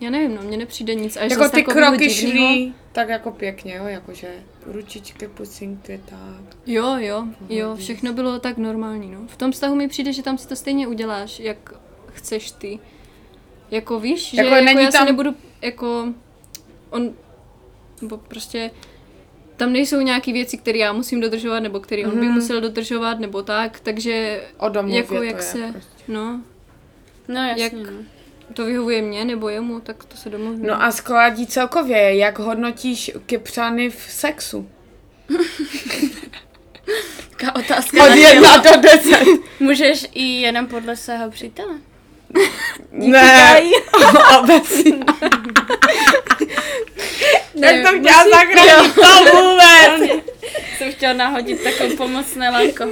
[0.00, 1.16] já nevím, no, mně nepřijde nic.
[1.16, 2.48] Až Jako ty kroky divnýho.
[2.54, 6.56] šly tak jako pěkně, jo, jakože ručičky, pusinky, tak.
[6.66, 9.20] Jo, jo, jo, všechno bylo tak normální, no.
[9.26, 11.74] V tom vztahu mi přijde, že tam si to stejně uděláš, jak
[12.12, 12.78] chceš ty.
[13.70, 16.08] Jako víš, Jako že jako není já tam- se nebudu, jako,
[16.90, 17.10] on,
[18.02, 18.70] nebo prostě,
[19.60, 22.34] tam nejsou nějaké věci, které já musím dodržovat, nebo které on by Mhm.
[22.34, 26.04] musel dodržovat, nebo tak, takže, O jako to jak je se, prostě.
[26.08, 26.40] no,
[27.28, 27.90] No jasně, Jak- no.
[28.54, 30.68] to vyhovuje mně nebo jemu, tak to se domluvíme.
[30.68, 34.68] No a skladí celkově, jak hodnotíš kypřany v sexu?
[37.30, 39.24] Taká otázka Od na jedna do deset.
[39.60, 41.74] Můžeš i jenom podle svého přítele.
[42.92, 43.62] Ne,
[44.38, 44.92] obecně.
[47.54, 49.00] Jak to chtěla zachránit to
[49.36, 50.22] vůbec?
[50.78, 52.84] Jsem chtěla nahodit takovou pomocné lajko.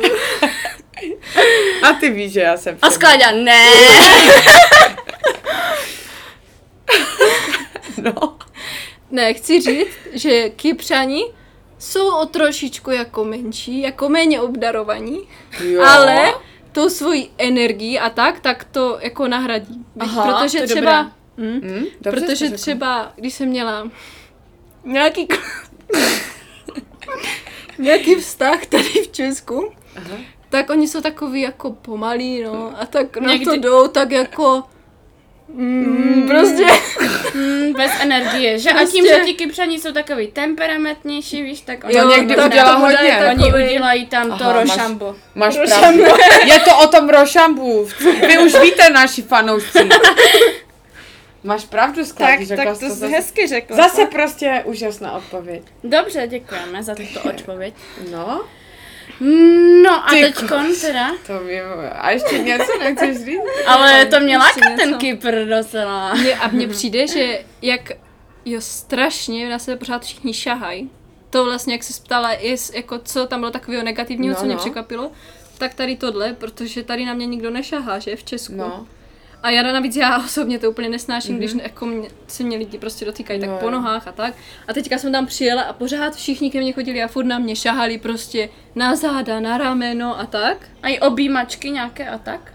[1.83, 3.67] A ty víš, že já jsem A Skláďa, ne!
[8.03, 8.39] No.
[9.11, 11.23] Ne, chci říct, že Kypřani
[11.79, 15.29] jsou o trošičku jako menší, jako méně obdarovaní,
[15.65, 15.83] Jo.
[15.83, 16.35] ale
[16.79, 19.85] tou svojí energií a tak, tak to jako nahradí.
[20.01, 21.03] Aha, protože to třeba,
[21.37, 21.51] dobré.
[21.51, 23.91] hm, Hm, dobře protože třeba, když jsem měla
[24.85, 25.29] nějaký
[27.79, 30.17] nějaký vztah tady v Česku, Aha.
[30.49, 34.63] tak oni jsou takový jako pomalí, no, a tak na Někdy- to jdou tak jako
[35.55, 36.65] mm, prostě
[37.35, 38.71] Mm, bez energie, že?
[38.71, 42.35] A Prostě- tím, že ti kypřani jsou takový temperamentnější, víš, tak oni, To Jo, někdy
[42.35, 42.97] tak udělá hodně.
[43.19, 45.17] tak- oni takový- udělají tam to Aha, máš- rošambo.
[45.35, 46.03] Máš pravdu.
[46.45, 47.89] Je to o tom rošambu.
[48.27, 49.89] Vy už víte, naši fanoušci.
[51.45, 53.07] Máš pravdu, Skladí, řekla jsi to zase.
[53.09, 53.77] hezky řekla.
[53.77, 55.63] Zase prostě úžasná odpověď.
[55.85, 57.75] Dobře, děkujeme za tuto odpověď.
[58.13, 58.45] No,
[59.83, 61.61] No a Ty teďkon teda, to mi...
[61.93, 63.41] A ještě něco nechceš říct?
[63.67, 64.99] ale to mě láká ten něco.
[64.99, 66.15] Kypr docela.
[66.15, 67.93] Mně, a mně přijde, že jak
[68.45, 70.91] jo strašně na sebe pořád všichni šahají.
[71.31, 74.55] To vlastně, jak se ptala, jest, jako co tam bylo takového negativního, No, co mě
[74.55, 74.61] no.
[74.61, 75.13] překvapilo,
[75.59, 78.55] tak tady tohle, protože tady na mě nikdo nešahá, že, v Česku.
[78.57, 78.87] No,
[79.43, 81.39] A já navíc já osobně to úplně nesnáším, mm-hmm.
[81.39, 83.71] když jako mě, se mě lidi prostě dotýkají tak No, po jo.
[83.71, 84.35] nohách a tak.
[84.69, 87.57] A teďka jsem tam přijela a pořád všichni ke mně chodili a furt na mě
[87.57, 90.57] šahali prostě na záda, na rameno a tak.
[90.83, 92.53] A i objímačky nějaké a tak?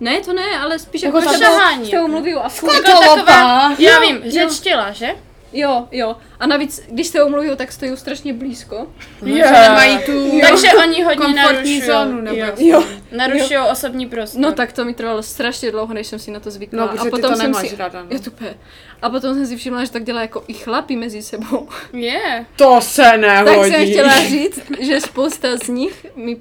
[0.00, 2.08] Ne, to ne, ale spíš Jako jako, šahání, s tebou jako.
[2.08, 2.74] mluví a furt.
[2.88, 5.16] Jako taková, já vím, řečtila, že?
[5.52, 6.16] Jo, jo.
[6.40, 8.86] A navíc, když se omluví, tak stojí strašně blízko.
[9.26, 11.82] že nemají tu Takže oni hodně komfortní narušují.
[11.82, 12.52] zónu, nebo jo.
[12.58, 12.84] Jo.
[13.12, 14.40] Narušují osobní prostor.
[14.40, 16.80] No tak to mi trvalo strašně dlouho, než jsem si na to zvykla.
[16.80, 17.76] No, protože a ty potom to jsem nemáš si...
[17.76, 18.08] ráda, no.
[18.10, 18.54] Je to pe.
[19.02, 21.68] A potom jsem si všimla, že tak dělá jako i chlapi mezi sebou.
[21.92, 22.46] Je.
[22.56, 23.70] To se tak nehodí.
[23.72, 26.36] jsem chtěla říct, že spousta z nich mi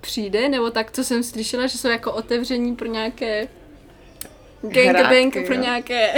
[0.00, 3.48] přijde, nebo tak, co jsem slyšela, že jsou jako otevření pro nějaké
[4.68, 6.14] gangbang, Hrátky, pro nějaké...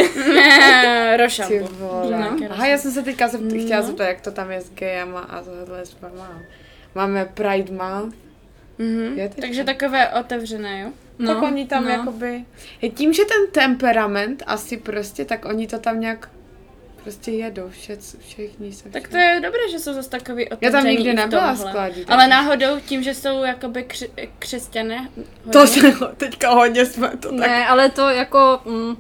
[1.70, 2.10] Vole.
[2.10, 2.36] No.
[2.50, 3.86] Aha, já jsem se teďka se chtěla No.
[3.86, 6.38] zeptat, jak to tam je s gejama a s lesbama.
[6.94, 8.16] Máme Pride Month.
[8.78, 9.16] Mhm.
[9.16, 9.40] Teďka?
[9.40, 10.90] Takže takové otevřené, jo?
[11.18, 11.90] No, tak oni tam no.
[11.90, 12.44] jakoby...
[12.82, 16.28] Je tím, že ten temperament asi prostě, tak oni to tam nějak
[17.06, 20.72] prostě jedou, vše, všichni se Tak to je dobré, že jsou zase takový Já otevření
[20.72, 22.04] tam nikdy nebyla skladí.
[22.08, 25.08] Ale náhodou tím, že jsou jakoby kři- křesťané.
[25.52, 25.80] To hodně.
[25.82, 27.38] se teďka hodně jsme to tak...
[27.38, 28.60] Ne, ale to jako...
[28.64, 28.96] Mm,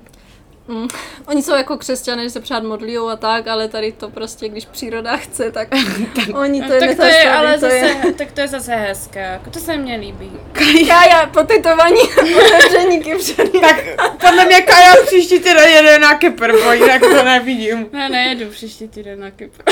[0.68, 0.88] mm,
[1.26, 4.64] oni jsou jako křesťané, že se pořád modlí a tak, ale tady to prostě, když
[4.64, 5.68] příroda chce, tak
[6.34, 8.12] oni to No, tak to je ale to zase, je...
[8.18, 10.30] tak to je zase hezké, jako to se mně líbí.
[10.86, 12.00] Já, já, potetovaní
[12.46, 13.50] otevření kypřany.
[13.50, 13.84] Tak
[14.20, 17.86] podle mě Kaja příští týden jede na Kypr, bo jinak to nevidím.
[17.92, 19.62] Já nejedu příští týden na Kypr.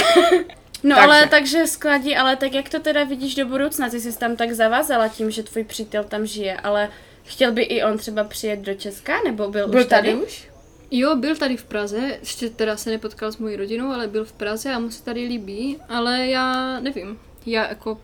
[0.82, 1.06] No Takže.
[1.10, 3.90] ale takže skladí, ale tak jak to teda vidíš do budoucna?
[3.90, 6.88] Ty jsi tam tak zavázala tím, že tvůj přítel tam žije, ale
[7.24, 10.08] chtěl by i on třeba přijet do Česka, nebo byl, Byl už tady?
[10.12, 10.48] tady už?
[10.90, 14.32] Jo, byl tady v Praze, ještě teda se nepotkal s mojí rodinou, ale byl v
[14.32, 18.00] Praze a mu se tady líbí, ale já nevím, já jako...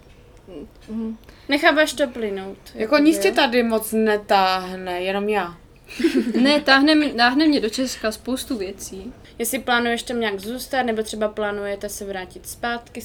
[0.89, 1.17] mm,
[1.49, 2.59] Necháváš to plynout.
[2.75, 5.57] Jako nic tě tady moc netáhne, jenom já.
[6.41, 9.13] Ne, táhne, mě- táhne mě do Česka spoustu věcí.
[9.39, 13.01] Jestli plánuješ tam nějak zůstat, nebo třeba plánujete se vrátit zpátky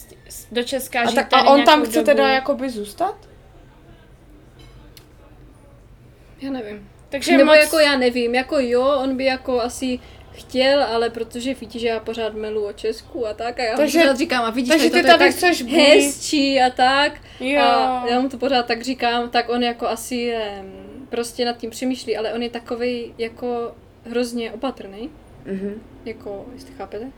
[0.51, 2.05] do Česka, A, žít tak, a on tam chce dobu.
[2.05, 3.15] teda jakoby zůstat?
[6.41, 6.89] Já nevím.
[7.15, 7.55] Takže Nebo moc...
[7.59, 9.99] jako já nevím, jako jo, on by jako asi
[10.33, 13.97] chtěl, ale protože vidí, že já pořád melu o Česku a tak a já Takže-
[13.97, 15.71] mu pořád říkám a vidíš, takže ty to je tady tak chceš být.
[15.71, 17.61] hezčí a tak Jo.
[17.61, 20.73] a já mu to pořád tak říkám, tak on jako asi, em,
[21.09, 23.75] prostě nad tím přemýšlí, ale on je takový jako
[24.09, 25.09] hrozně opatrný,
[25.45, 25.81] Mhm.
[26.05, 27.11] jako, jestli chápete.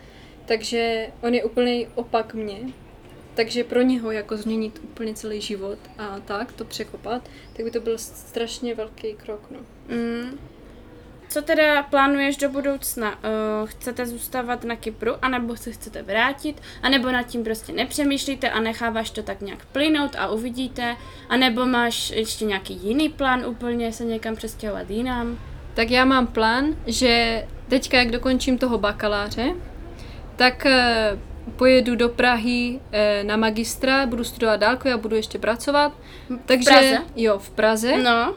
[0.45, 2.57] Takže on je úplný opak mě.
[3.37, 7.79] Takže pro něho jako změnit úplně celý život a tak, to překopat, tak by to
[7.79, 9.59] byl strašně velký krok, no.
[9.95, 10.39] Mm.
[11.29, 13.11] Co teda plánuješ do budoucna?
[13.11, 18.59] Uh, chcete zůstávat na Kypru, anebo se chcete vrátit, anebo nad tím prostě nepřemýšlíte a
[18.59, 20.95] necháváš to tak nějak plynout a uvidíte,
[21.29, 25.39] anebo máš ještě nějaký jiný plán úplně se někam přestěhovat jinam?
[25.73, 29.53] Tak já mám plán, že teďka, jak dokončím toho bakaláře,
[30.35, 31.19] tak eh,
[31.55, 35.93] pojedu do Prahy eh, na magistra, budu studovat dálku, já budu ještě pracovat.
[36.45, 36.97] Takže, Praze?
[37.15, 37.97] Jo, v Praze.
[37.97, 38.35] No,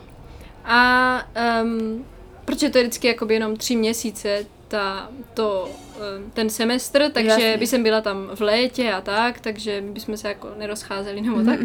[0.65, 1.23] A
[1.63, 2.05] um,
[2.45, 5.71] protože to je vždycky jakoby jenom tři měsíce, ta, to,
[6.19, 7.57] um, ten semestr, takže Jasně.
[7.57, 11.61] by jsem byla tam v létě a tak, takže bychom se jako nerozcházeli nebo tak.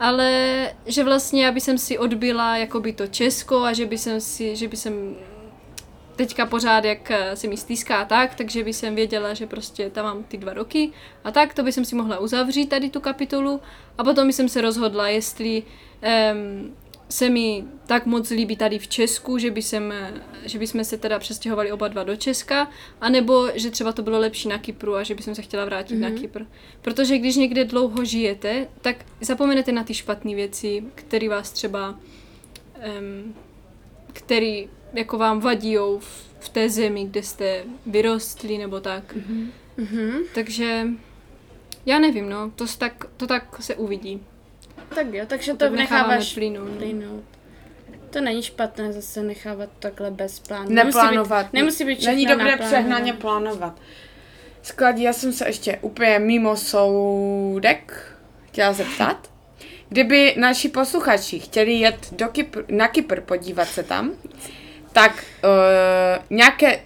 [0.00, 4.56] Ale že vlastně, aby jsem si odbyla jakoby to Česko a že by jsem si,
[4.56, 5.16] že by jsem
[6.16, 10.04] teďka pořád, jak eh, se mi stýská tak, takže by jsem věděla, že prostě tam
[10.04, 10.90] mám ty dva roky
[11.24, 13.60] a tak, to by jsem si mohla uzavřít tady tu kapitolu
[13.98, 16.74] a potom jsem se rozhodla, jestli um,
[17.08, 20.12] se mi tak moc líbí tady v Česku, že by, jsem, eh,
[20.44, 24.18] že by jsme se teda přestěhovali oba dva do Česka, anebo že třeba to bylo
[24.18, 26.14] lepší na Kypru a že bychom se chtěla vrátit mm-hmm.
[26.14, 26.42] na Kypr.
[26.82, 31.98] Protože když někde dlouho žijete, tak zapomenete na ty špatné věci, které vás třeba
[33.00, 33.34] um,
[34.12, 34.68] který
[34.98, 39.14] jako vám vadijou v, v té zemi, kde jste vyrostli nebo tak.
[39.14, 39.50] Mm-hmm.
[39.76, 40.18] mhm.
[40.34, 40.86] Takže
[41.86, 44.22] já nevím, no, to, tak, to tak se uvidí.
[44.94, 46.68] tak jo, takže to necháváme necháváš plynout.
[46.68, 46.76] no.
[46.76, 47.24] plynout.
[48.10, 50.70] To není špatné zase nechávat takhle bez plánu.
[50.70, 51.52] Neplánovat.
[51.52, 53.80] Nemusí být, nemusí být Není dobré přehnaně plánovat.
[54.62, 58.12] Skladí, já jsem se ještě úplně mimo soudek
[58.46, 59.30] chtěla zeptat.
[59.88, 64.12] Kdyby naši posluchači chtěli jet do Kypr, na Kypr podívat se tam,
[64.96, 66.80] tak uh, nějaké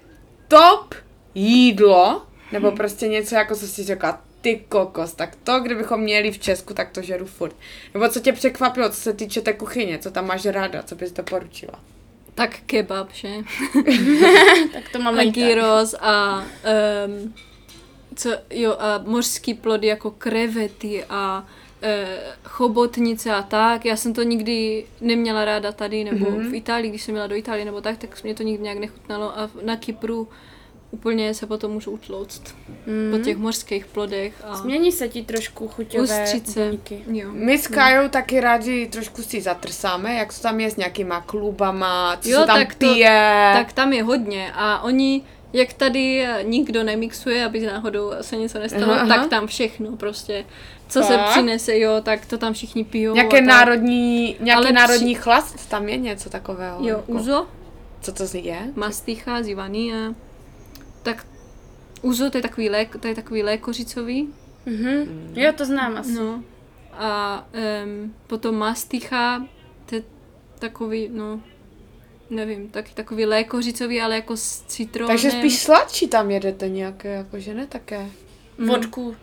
[0.48, 0.94] top
[1.34, 6.38] jídlo, nebo prostě něco jako co si řekla, ty kokos, tak to, kdybychom měli v
[6.38, 7.56] Česku, tak to žeru furt.
[7.94, 11.12] Nebo co tě překvapilo, co se týče té kuchyně, co tam máš ráda, co bys
[11.12, 11.80] doporučila?
[12.34, 13.28] Tak kebab, že?
[14.72, 16.44] Tak to mám A gyros a
[17.06, 17.34] um,
[18.14, 21.46] co, jo, a mořský plody jako krevety a
[22.44, 23.84] chobotnice a tak.
[23.84, 26.40] Já jsem to nikdy neměla ráda tady, nebo Mhm.
[26.40, 26.50] mm-hmm.
[26.50, 29.38] v Itálii, když jsem měla do Itálie nebo tak, tak mě to nikdy nějak nechutnalo
[29.38, 30.28] a na Kypru
[30.92, 32.42] úplně se potom můžu utlouct
[32.86, 33.10] mm.
[33.12, 36.72] po těch mořských plodech a Změní se ti trošku chuťové ústřice.
[37.12, 37.28] Jo.
[37.32, 42.16] My s Kajou taky rádi trošku si zatrsáme, jak to tam je s nějakýma klubama,
[42.20, 43.50] co Jo, tam tak to- pije.
[43.54, 48.58] Tak tam je hodně a oni, jak tady eh, nikdo nemixuje, aby náhodou se něco
[48.58, 49.16] nestalo, aha, aha.
[49.16, 50.44] tak tam všechno prostě.
[50.90, 53.14] Co se přinese, jo, tak to tam všichni pijou.
[53.14, 53.46] Nějaké a tak.
[53.48, 56.78] národní, nějaký Ale národní chlast, tam je něco takového.
[56.80, 57.46] Jo, jako- uzo,
[58.00, 58.72] Co to je?
[58.76, 60.14] masticha, zivaný a
[61.02, 61.26] tak
[62.02, 64.28] uzo to je takový, lék, to je takový lékořicový,
[64.66, 65.32] Mhm.
[65.34, 66.12] Jo, to znám asi.
[66.12, 66.42] no.
[66.92, 67.44] A
[67.84, 69.46] um, potom masticha,
[69.86, 70.02] to je
[70.58, 71.40] takový, no,
[72.30, 75.08] nevím, taky takový lékořicový, ale jako s citronem.
[75.16, 78.06] Takže spíš sladší tam jedete nějaké, jakože ne také.
[78.66, 79.16] Vodku.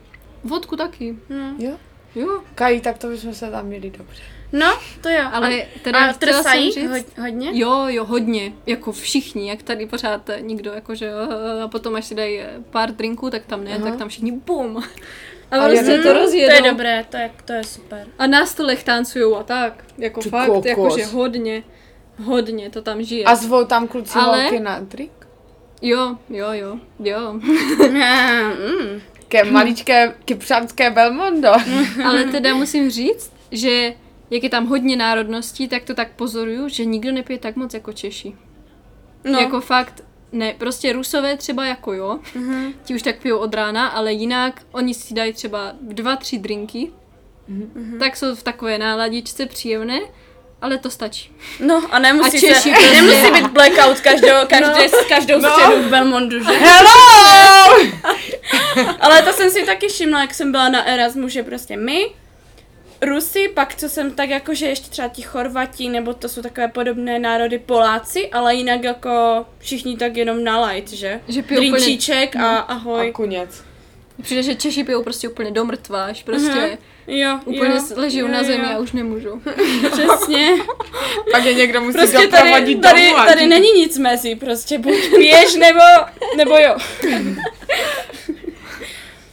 [0.48, 1.54] Vodku taky, No.
[1.58, 1.72] Jo?
[2.16, 2.42] jo.
[2.56, 4.22] Kají, tak to bychom se tam měli dobře.
[4.54, 5.24] no, to jo.
[5.32, 7.50] Ale teda a trsají říct- ho- hodně?
[7.54, 8.54] Jo, jo, hodně.
[8.66, 11.12] Jako všichni, jak tady pořád nikdo, jakože
[11.64, 13.84] a potom až si dají pár drinků, tak tam ne, Aha.
[13.84, 14.78] tak tam všichni bum.
[15.52, 16.50] A Ale prostě to rozjedou.
[16.58, 18.08] To je dobré, to je, to je super.
[18.20, 19.84] A na stolech tancujou a tak.
[19.98, 20.66] Jako Ty fakt, kokos.
[20.66, 21.64] jakože hodně,
[22.24, 23.26] hodně to tam žije.
[23.26, 25.28] A zvou tam kluci Ale- na drink?
[25.82, 27.34] Jo, jo, jo, jo.
[27.34, 29.02] mm.
[29.28, 31.50] Ke maličké kypřanské Belmondo.
[32.06, 33.94] Ale teda musím říct, že
[34.32, 37.94] jak je tam hodně národností, tak to tak pozoruju, že nikdo nepije tak moc jako
[37.94, 38.36] Češi.
[39.24, 42.74] No, Jako fakt, ne, prostě Rusové třeba jako jo, Mhm.
[42.84, 46.92] ti už tak pijou od rána, ale jinak oni si dají třeba dva, tři drinky,
[47.48, 47.96] Mhm.
[48.00, 50.00] tak jsou v takové náladičce příjemné,
[50.62, 51.32] ale to stačí.
[51.60, 55.00] no a nemusí, A Češi se, prostě- nemusí být blackout každou, každé, no.
[55.10, 55.50] každou No.
[55.52, 56.52] středu v Belmondu, že?
[56.52, 57.78] Hello!
[59.00, 62.06] Ale to jsem si taky všimla, jak jsem byla na Erasmu, že prostě my,
[63.02, 66.68] Rusy, pak co jsem tak jako, že ještě třeba ti Chorvati, nebo to jsou takové
[66.68, 71.20] podobné národy Poláci, ale jinak jako všichni tak jenom na light, že?
[71.28, 73.12] Že Drinčíček a A ahoj.
[73.12, 73.64] kuněc.
[74.22, 78.28] Přijde, že Češi pijou prostě úplně do mrtva, až prostě Jo, úplně jo, leží jo,
[78.28, 78.76] na zemi jo.
[78.76, 79.40] a už nemůžou.
[79.92, 80.50] Přesně.
[81.32, 83.18] Pak je někdo musí Prostě tady, doprovodit tady, domů.
[83.18, 85.80] a tady není nic mezi, prostě buď piješ nebo,
[86.38, 86.78] nebo jo.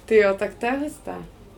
[0.04, 1.14] Ty jo, tak to je hezké.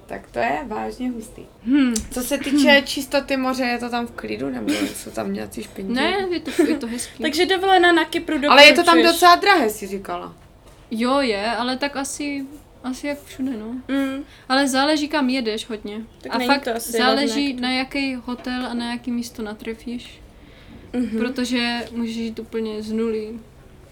[0.07, 1.43] Tak to je vážně hustý.
[1.67, 1.95] Hmm.
[2.11, 5.93] Co se týče čistoty moře, je to tam v klidu, nebo jsou tam nějací špinti?
[5.93, 7.23] Ne, je to, je to hezký.
[7.23, 10.35] Takže dovolená na Kypru Ale je to tam docela drahé, si říkala.
[10.91, 12.45] Jo, je, ale tak asi,
[12.87, 13.67] asi jak všude, no.
[13.89, 16.01] Mm, Ale záleží, kam jedeš hodně.
[16.23, 17.63] Tak a není fakt to asi záleží, levné.
[17.63, 20.21] na jaký hotel a na jaký místo natrefíš.
[20.93, 21.19] mhm.
[21.19, 23.29] Protože můžeš jít úplně z nuly.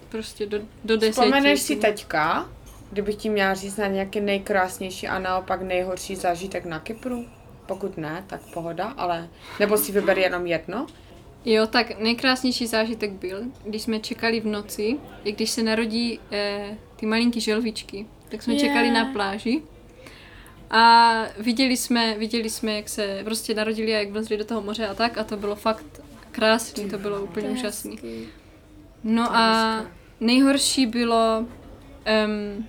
[0.09, 1.11] Prostě do, do deseti.
[1.13, 2.49] Vzpomeneš si teďka,
[2.91, 7.25] kdybych ti měla říct na nějaký nejkrásnější a naopak nejhorší zážitek na Kypru?
[7.67, 9.29] Pokud ne, tak pohoda, ale...
[9.61, 10.87] Nebo si vyber jenom jedno?
[11.45, 16.79] Jo, tak nejkrásnější zážitek byl, když jsme čekali v noci, i když se narodí eh,
[16.97, 18.61] ty malinký želvičky, tak jsme Je.
[18.61, 19.63] čekali na pláži.
[20.71, 24.87] A viděli jsme, viděli jsme, jak se prostě narodili a jak vlezli do toho moře
[24.87, 26.01] a tak a to bylo fakt
[26.33, 27.99] krásný, to bylo úplně úžasný.
[29.05, 29.85] No a
[30.21, 32.69] nejhorší bylo um,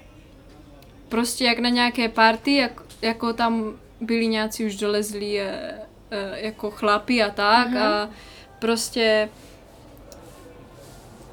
[1.10, 5.80] prostě jak na nějaké party, jak, jako tam byli nějací už dolezlí eh,
[6.12, 8.10] eh, jako chlapi a tak a
[8.60, 9.30] prostě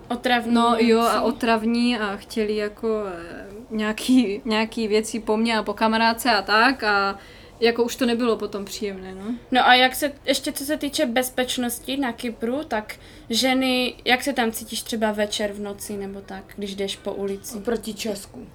[0.08, 0.54] Otravný.
[0.54, 5.74] no jo a otravní a chtěli jako eh, nějaký, nějaký věci po mně a po
[5.74, 7.18] kamarádce a tak a
[7.60, 9.34] jako už to nebylo potom příjemné, no.
[9.50, 12.96] No a jak se, ještě co se týče bezpečnosti na Kypru, tak
[13.30, 17.60] ženy, jak se tam cítíš třeba večer v noci nebo tak, když jdeš po ulici?
[17.60, 18.46] Proti Česku.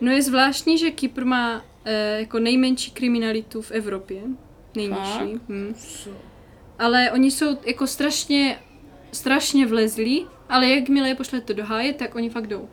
[0.00, 4.22] No je zvláštní, že Kypr má eh, jako nejmenší kriminalitu v Evropě.
[4.76, 5.40] Nejnižší.
[5.48, 5.74] Hm.
[6.78, 8.58] Ale oni jsou jako strašně,
[9.12, 12.68] strašně vlezlí, ale jakmile je pošlete do háje, tak oni fakt jdou.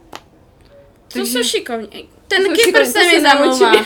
[1.13, 2.09] To Takže- jsou šikovní.
[2.27, 3.71] Ten jsou Kypr se mi zamlouvá.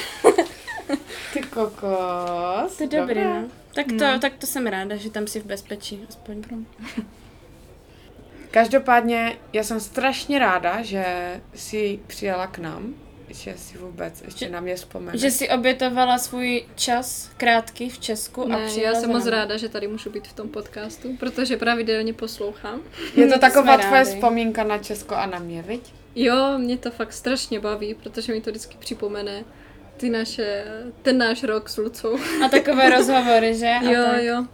[1.33, 2.77] Ty kokos.
[2.77, 3.43] To je dobrý, no.
[3.75, 4.19] Tak to, No.
[4.19, 6.41] tak to jsem ráda, že tam jsi v bezpečí, aspoň.
[8.51, 11.05] Každopádně já jsem strašně ráda, že
[11.55, 12.93] jsi přijela k nám,
[13.29, 15.21] že si vůbec ještě Že- na mě vzpomeneš.
[15.21, 19.25] Že jsi obětovala svůj čas krátký v Česku a Ne, já přijela jsem za moc
[19.27, 22.81] ráda, že tady můžu být v tom podcastu, protože pravidelně poslouchám.
[23.15, 24.09] Je to To taková tvoje rádi.
[24.15, 25.93] vzpomínka na Česko a na mě, viď?
[26.15, 29.43] Jo, mě to fakt strašně baví, protože mi to vždycky připomene
[29.97, 30.65] ty naše,
[31.01, 32.17] ten náš rok s Lucou.
[32.45, 33.67] A takové rozhovory, že?
[33.67, 34.23] A Jo, tak.
[34.23, 34.45] jo.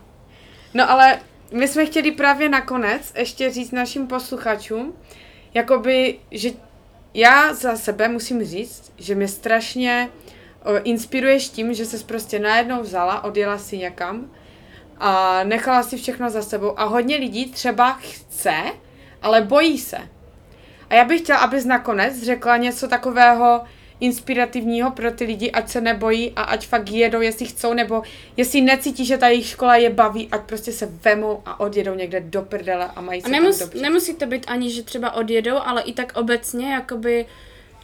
[0.74, 1.20] No ale
[1.51, 4.93] my jsme chtěli právě nakonec ještě říct našim posluchačům,
[5.53, 6.49] jakoby, že
[7.14, 10.09] já za sebe musím říct, že mě strašně
[10.66, 14.32] o, inspiruješ tím, že ses prostě najednou vzala, odjela si někam
[14.97, 18.55] a nechala si všechno za sebou a hodně lidí třeba chce,
[19.22, 19.97] ale bojí se.
[20.91, 23.61] A já bych chtěla, abys nakonec řekla něco takového
[23.99, 28.03] inspirativního pro ty lidi, ať se nebojí a ať fakt jedou, jestli chcou, nebo
[28.37, 32.19] jestli necítí, že ta jejich škola je baví, ať prostě se vemou a odjedou někde
[32.19, 33.81] do prdele a mají A se nemus, tam dobře.
[33.81, 37.25] nemusí to být ani, že třeba odjedou, ale i tak obecně, jakoby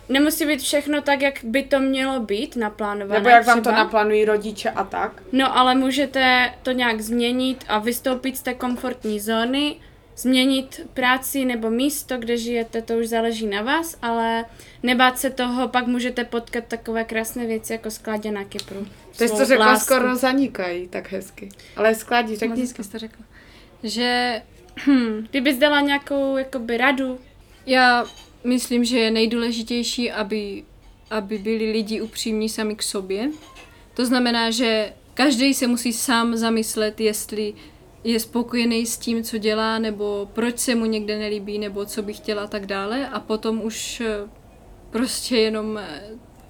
[0.09, 3.19] nemusí být všechno tak, jak by to mělo být naplánované.
[3.19, 3.77] Nebo jak vám to třeba.
[3.77, 5.11] naplánují rodiče a tak.
[5.31, 9.75] No ale můžete to nějak změnit a vystoupit z té komfortní zóny,
[10.17, 14.45] změnit práci nebo místo, kde žijete, to už záleží na vás, ale
[14.83, 18.87] nebát se toho, pak můžete potkat takové krásné věci jako skládě na Kypru.
[19.11, 19.85] Jsi Svou to řekla lásku.
[19.85, 21.49] skoro zanikají, tak hezky.
[21.75, 22.83] Ale skladí, řekni hezky to.
[22.83, 23.25] jste řekla.
[23.83, 24.41] Že
[25.29, 27.19] Kdybys dala nějakou jakoby radu,
[27.65, 28.05] já
[28.43, 30.63] myslím, že je nejdůležitější, aby,
[31.09, 33.29] aby byli lidi upřímní sami k sobě.
[33.93, 37.53] To znamená, že každý se musí sám zamyslet, jestli
[38.07, 42.13] je spokojený s tím, co dělá, nebo proč se mu někde nelíbí, nebo co by
[42.13, 43.09] chtěla a tak dále.
[43.09, 44.29] A potom už eh,
[44.89, 46.01] prostě jenom eh,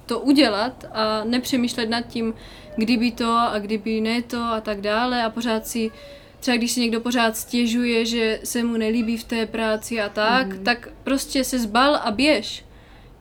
[0.06, 2.34] to udělat a nepřemýšlet nad tím,
[2.76, 5.92] kdyby to a kdyby ne to a tak dále a pořád si
[6.40, 10.48] třeba když si někdo pořád stěžuje, že se mu nelíbí v té práci a tak,
[10.48, 10.64] mm-hmm.
[10.64, 12.66] tak prostě se zbal a běž.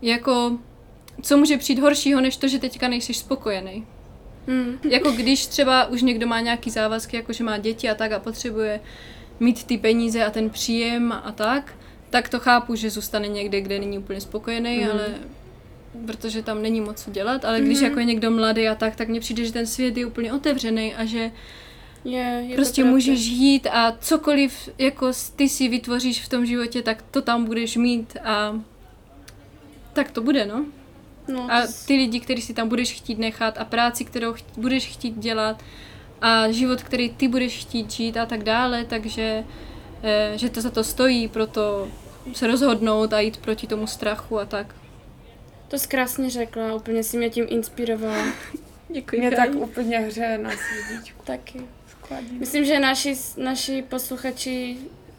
[0.03, 0.59] Jako,
[1.23, 3.87] co může přijít horšího, než to, že teďka nejsi spokojený.
[4.47, 8.13] Hmm, Jako když třeba už někdo má nějaký závazky, jako že má děti a tak
[8.13, 8.81] a potřebuje
[9.41, 11.75] mít ty peníze a ten příjem a tak,
[12.11, 14.91] tak to chápu, že zůstane někde, kde není úplně spokojený, mm.
[14.91, 15.15] ale
[16.07, 19.09] protože tam není moc co dělat, ale když jako je někdo mladý a tak, tak
[19.09, 21.31] mně přijde, že ten svět je úplně otevřený a že
[22.05, 22.95] je, je to prostě pravda.
[22.95, 27.77] můžeš žít a cokoliv jako ty si vytvoříš v tom životě, tak to tam budeš
[27.77, 28.61] mít a
[29.93, 30.67] tak to bude, no.
[31.29, 34.87] No, A ty lidi, který si tam budeš chtít nechat a práci, kterou cht- budeš
[34.87, 35.63] chtít dělat
[36.21, 39.45] a život, který ty budeš chtít žít a tak dále, takže
[40.03, 41.89] eh, že to za to stojí, proto
[42.33, 44.75] se rozhodnout a jít proti tomu strachu a tak.
[45.69, 48.25] to jsi krásně řekla, úplně si mě tím inspirovala.
[48.89, 49.21] Děkuji.
[49.21, 51.23] Mě tak úplně hřeje na srdíčku.
[51.25, 51.61] Taky.
[52.39, 54.77] Myslím, že naši, naši posluchači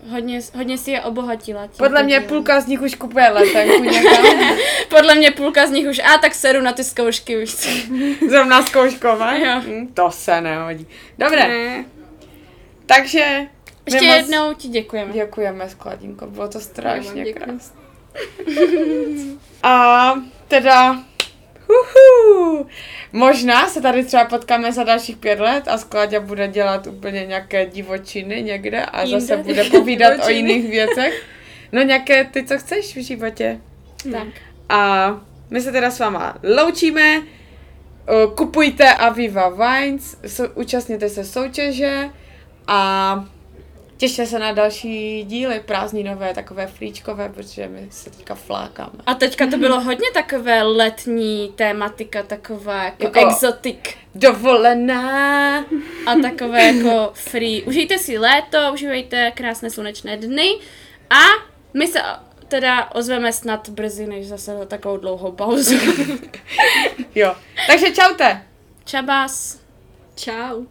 [0.10, 1.68] hodně, hodně si je obohatila.
[1.68, 2.30] tím Podle mě dílem.
[2.30, 4.26] půlka z nich už kupuje letenku někam.
[4.89, 7.51] Podle mě půlka z nich už, a tak seru na ty zkoušky už.
[8.30, 9.39] Zrovna zkouškové.
[9.45, 9.62] Jo.
[9.68, 10.88] Hm, To se nehodí.
[11.18, 11.86] Dobré, Ne.
[12.86, 13.47] takže...
[13.86, 15.14] Ještě moc jednou ti děkujeme.
[15.14, 17.82] Děkujeme, Skladinko, bylo to strašně krásné.
[19.64, 20.14] A
[20.47, 21.03] teda...
[21.68, 22.68] Uhu,
[23.13, 27.65] možná se tady třeba potkáme za dalších pět let a Skladě bude dělat úplně nějaké
[27.65, 29.20] divočiny někde a Jinde.
[29.20, 31.24] zase bude povídat o jiných věcech.
[31.72, 33.59] No nějaké ty, co chceš v životě.
[34.11, 34.28] Tak.
[34.70, 35.11] A
[35.49, 37.22] my se teda s váma loučíme.
[38.36, 40.18] Kupujte Aviva Wines,
[40.55, 42.09] účastněte se soutěže
[42.68, 43.26] a
[43.98, 48.91] těšte se na další díly prázdninové, takové flíčkové, protože my se teďka flákáme.
[49.06, 55.58] A teďka to bylo hodně takové letní tématika, taková jako, Jako- exotik Dovolená!
[56.06, 57.64] a takové jako free.
[57.64, 60.56] Užijte si léto, užívejte krásné slunečné dny
[61.10, 61.22] a
[61.74, 62.00] my se
[62.48, 65.76] teda ozveme snad brzy, než zase za takovou dlouhou pauzu.
[67.16, 67.36] Jo.
[67.68, 68.41] Takže čaute!
[68.86, 69.60] Čabás.
[70.16, 70.66] Čau.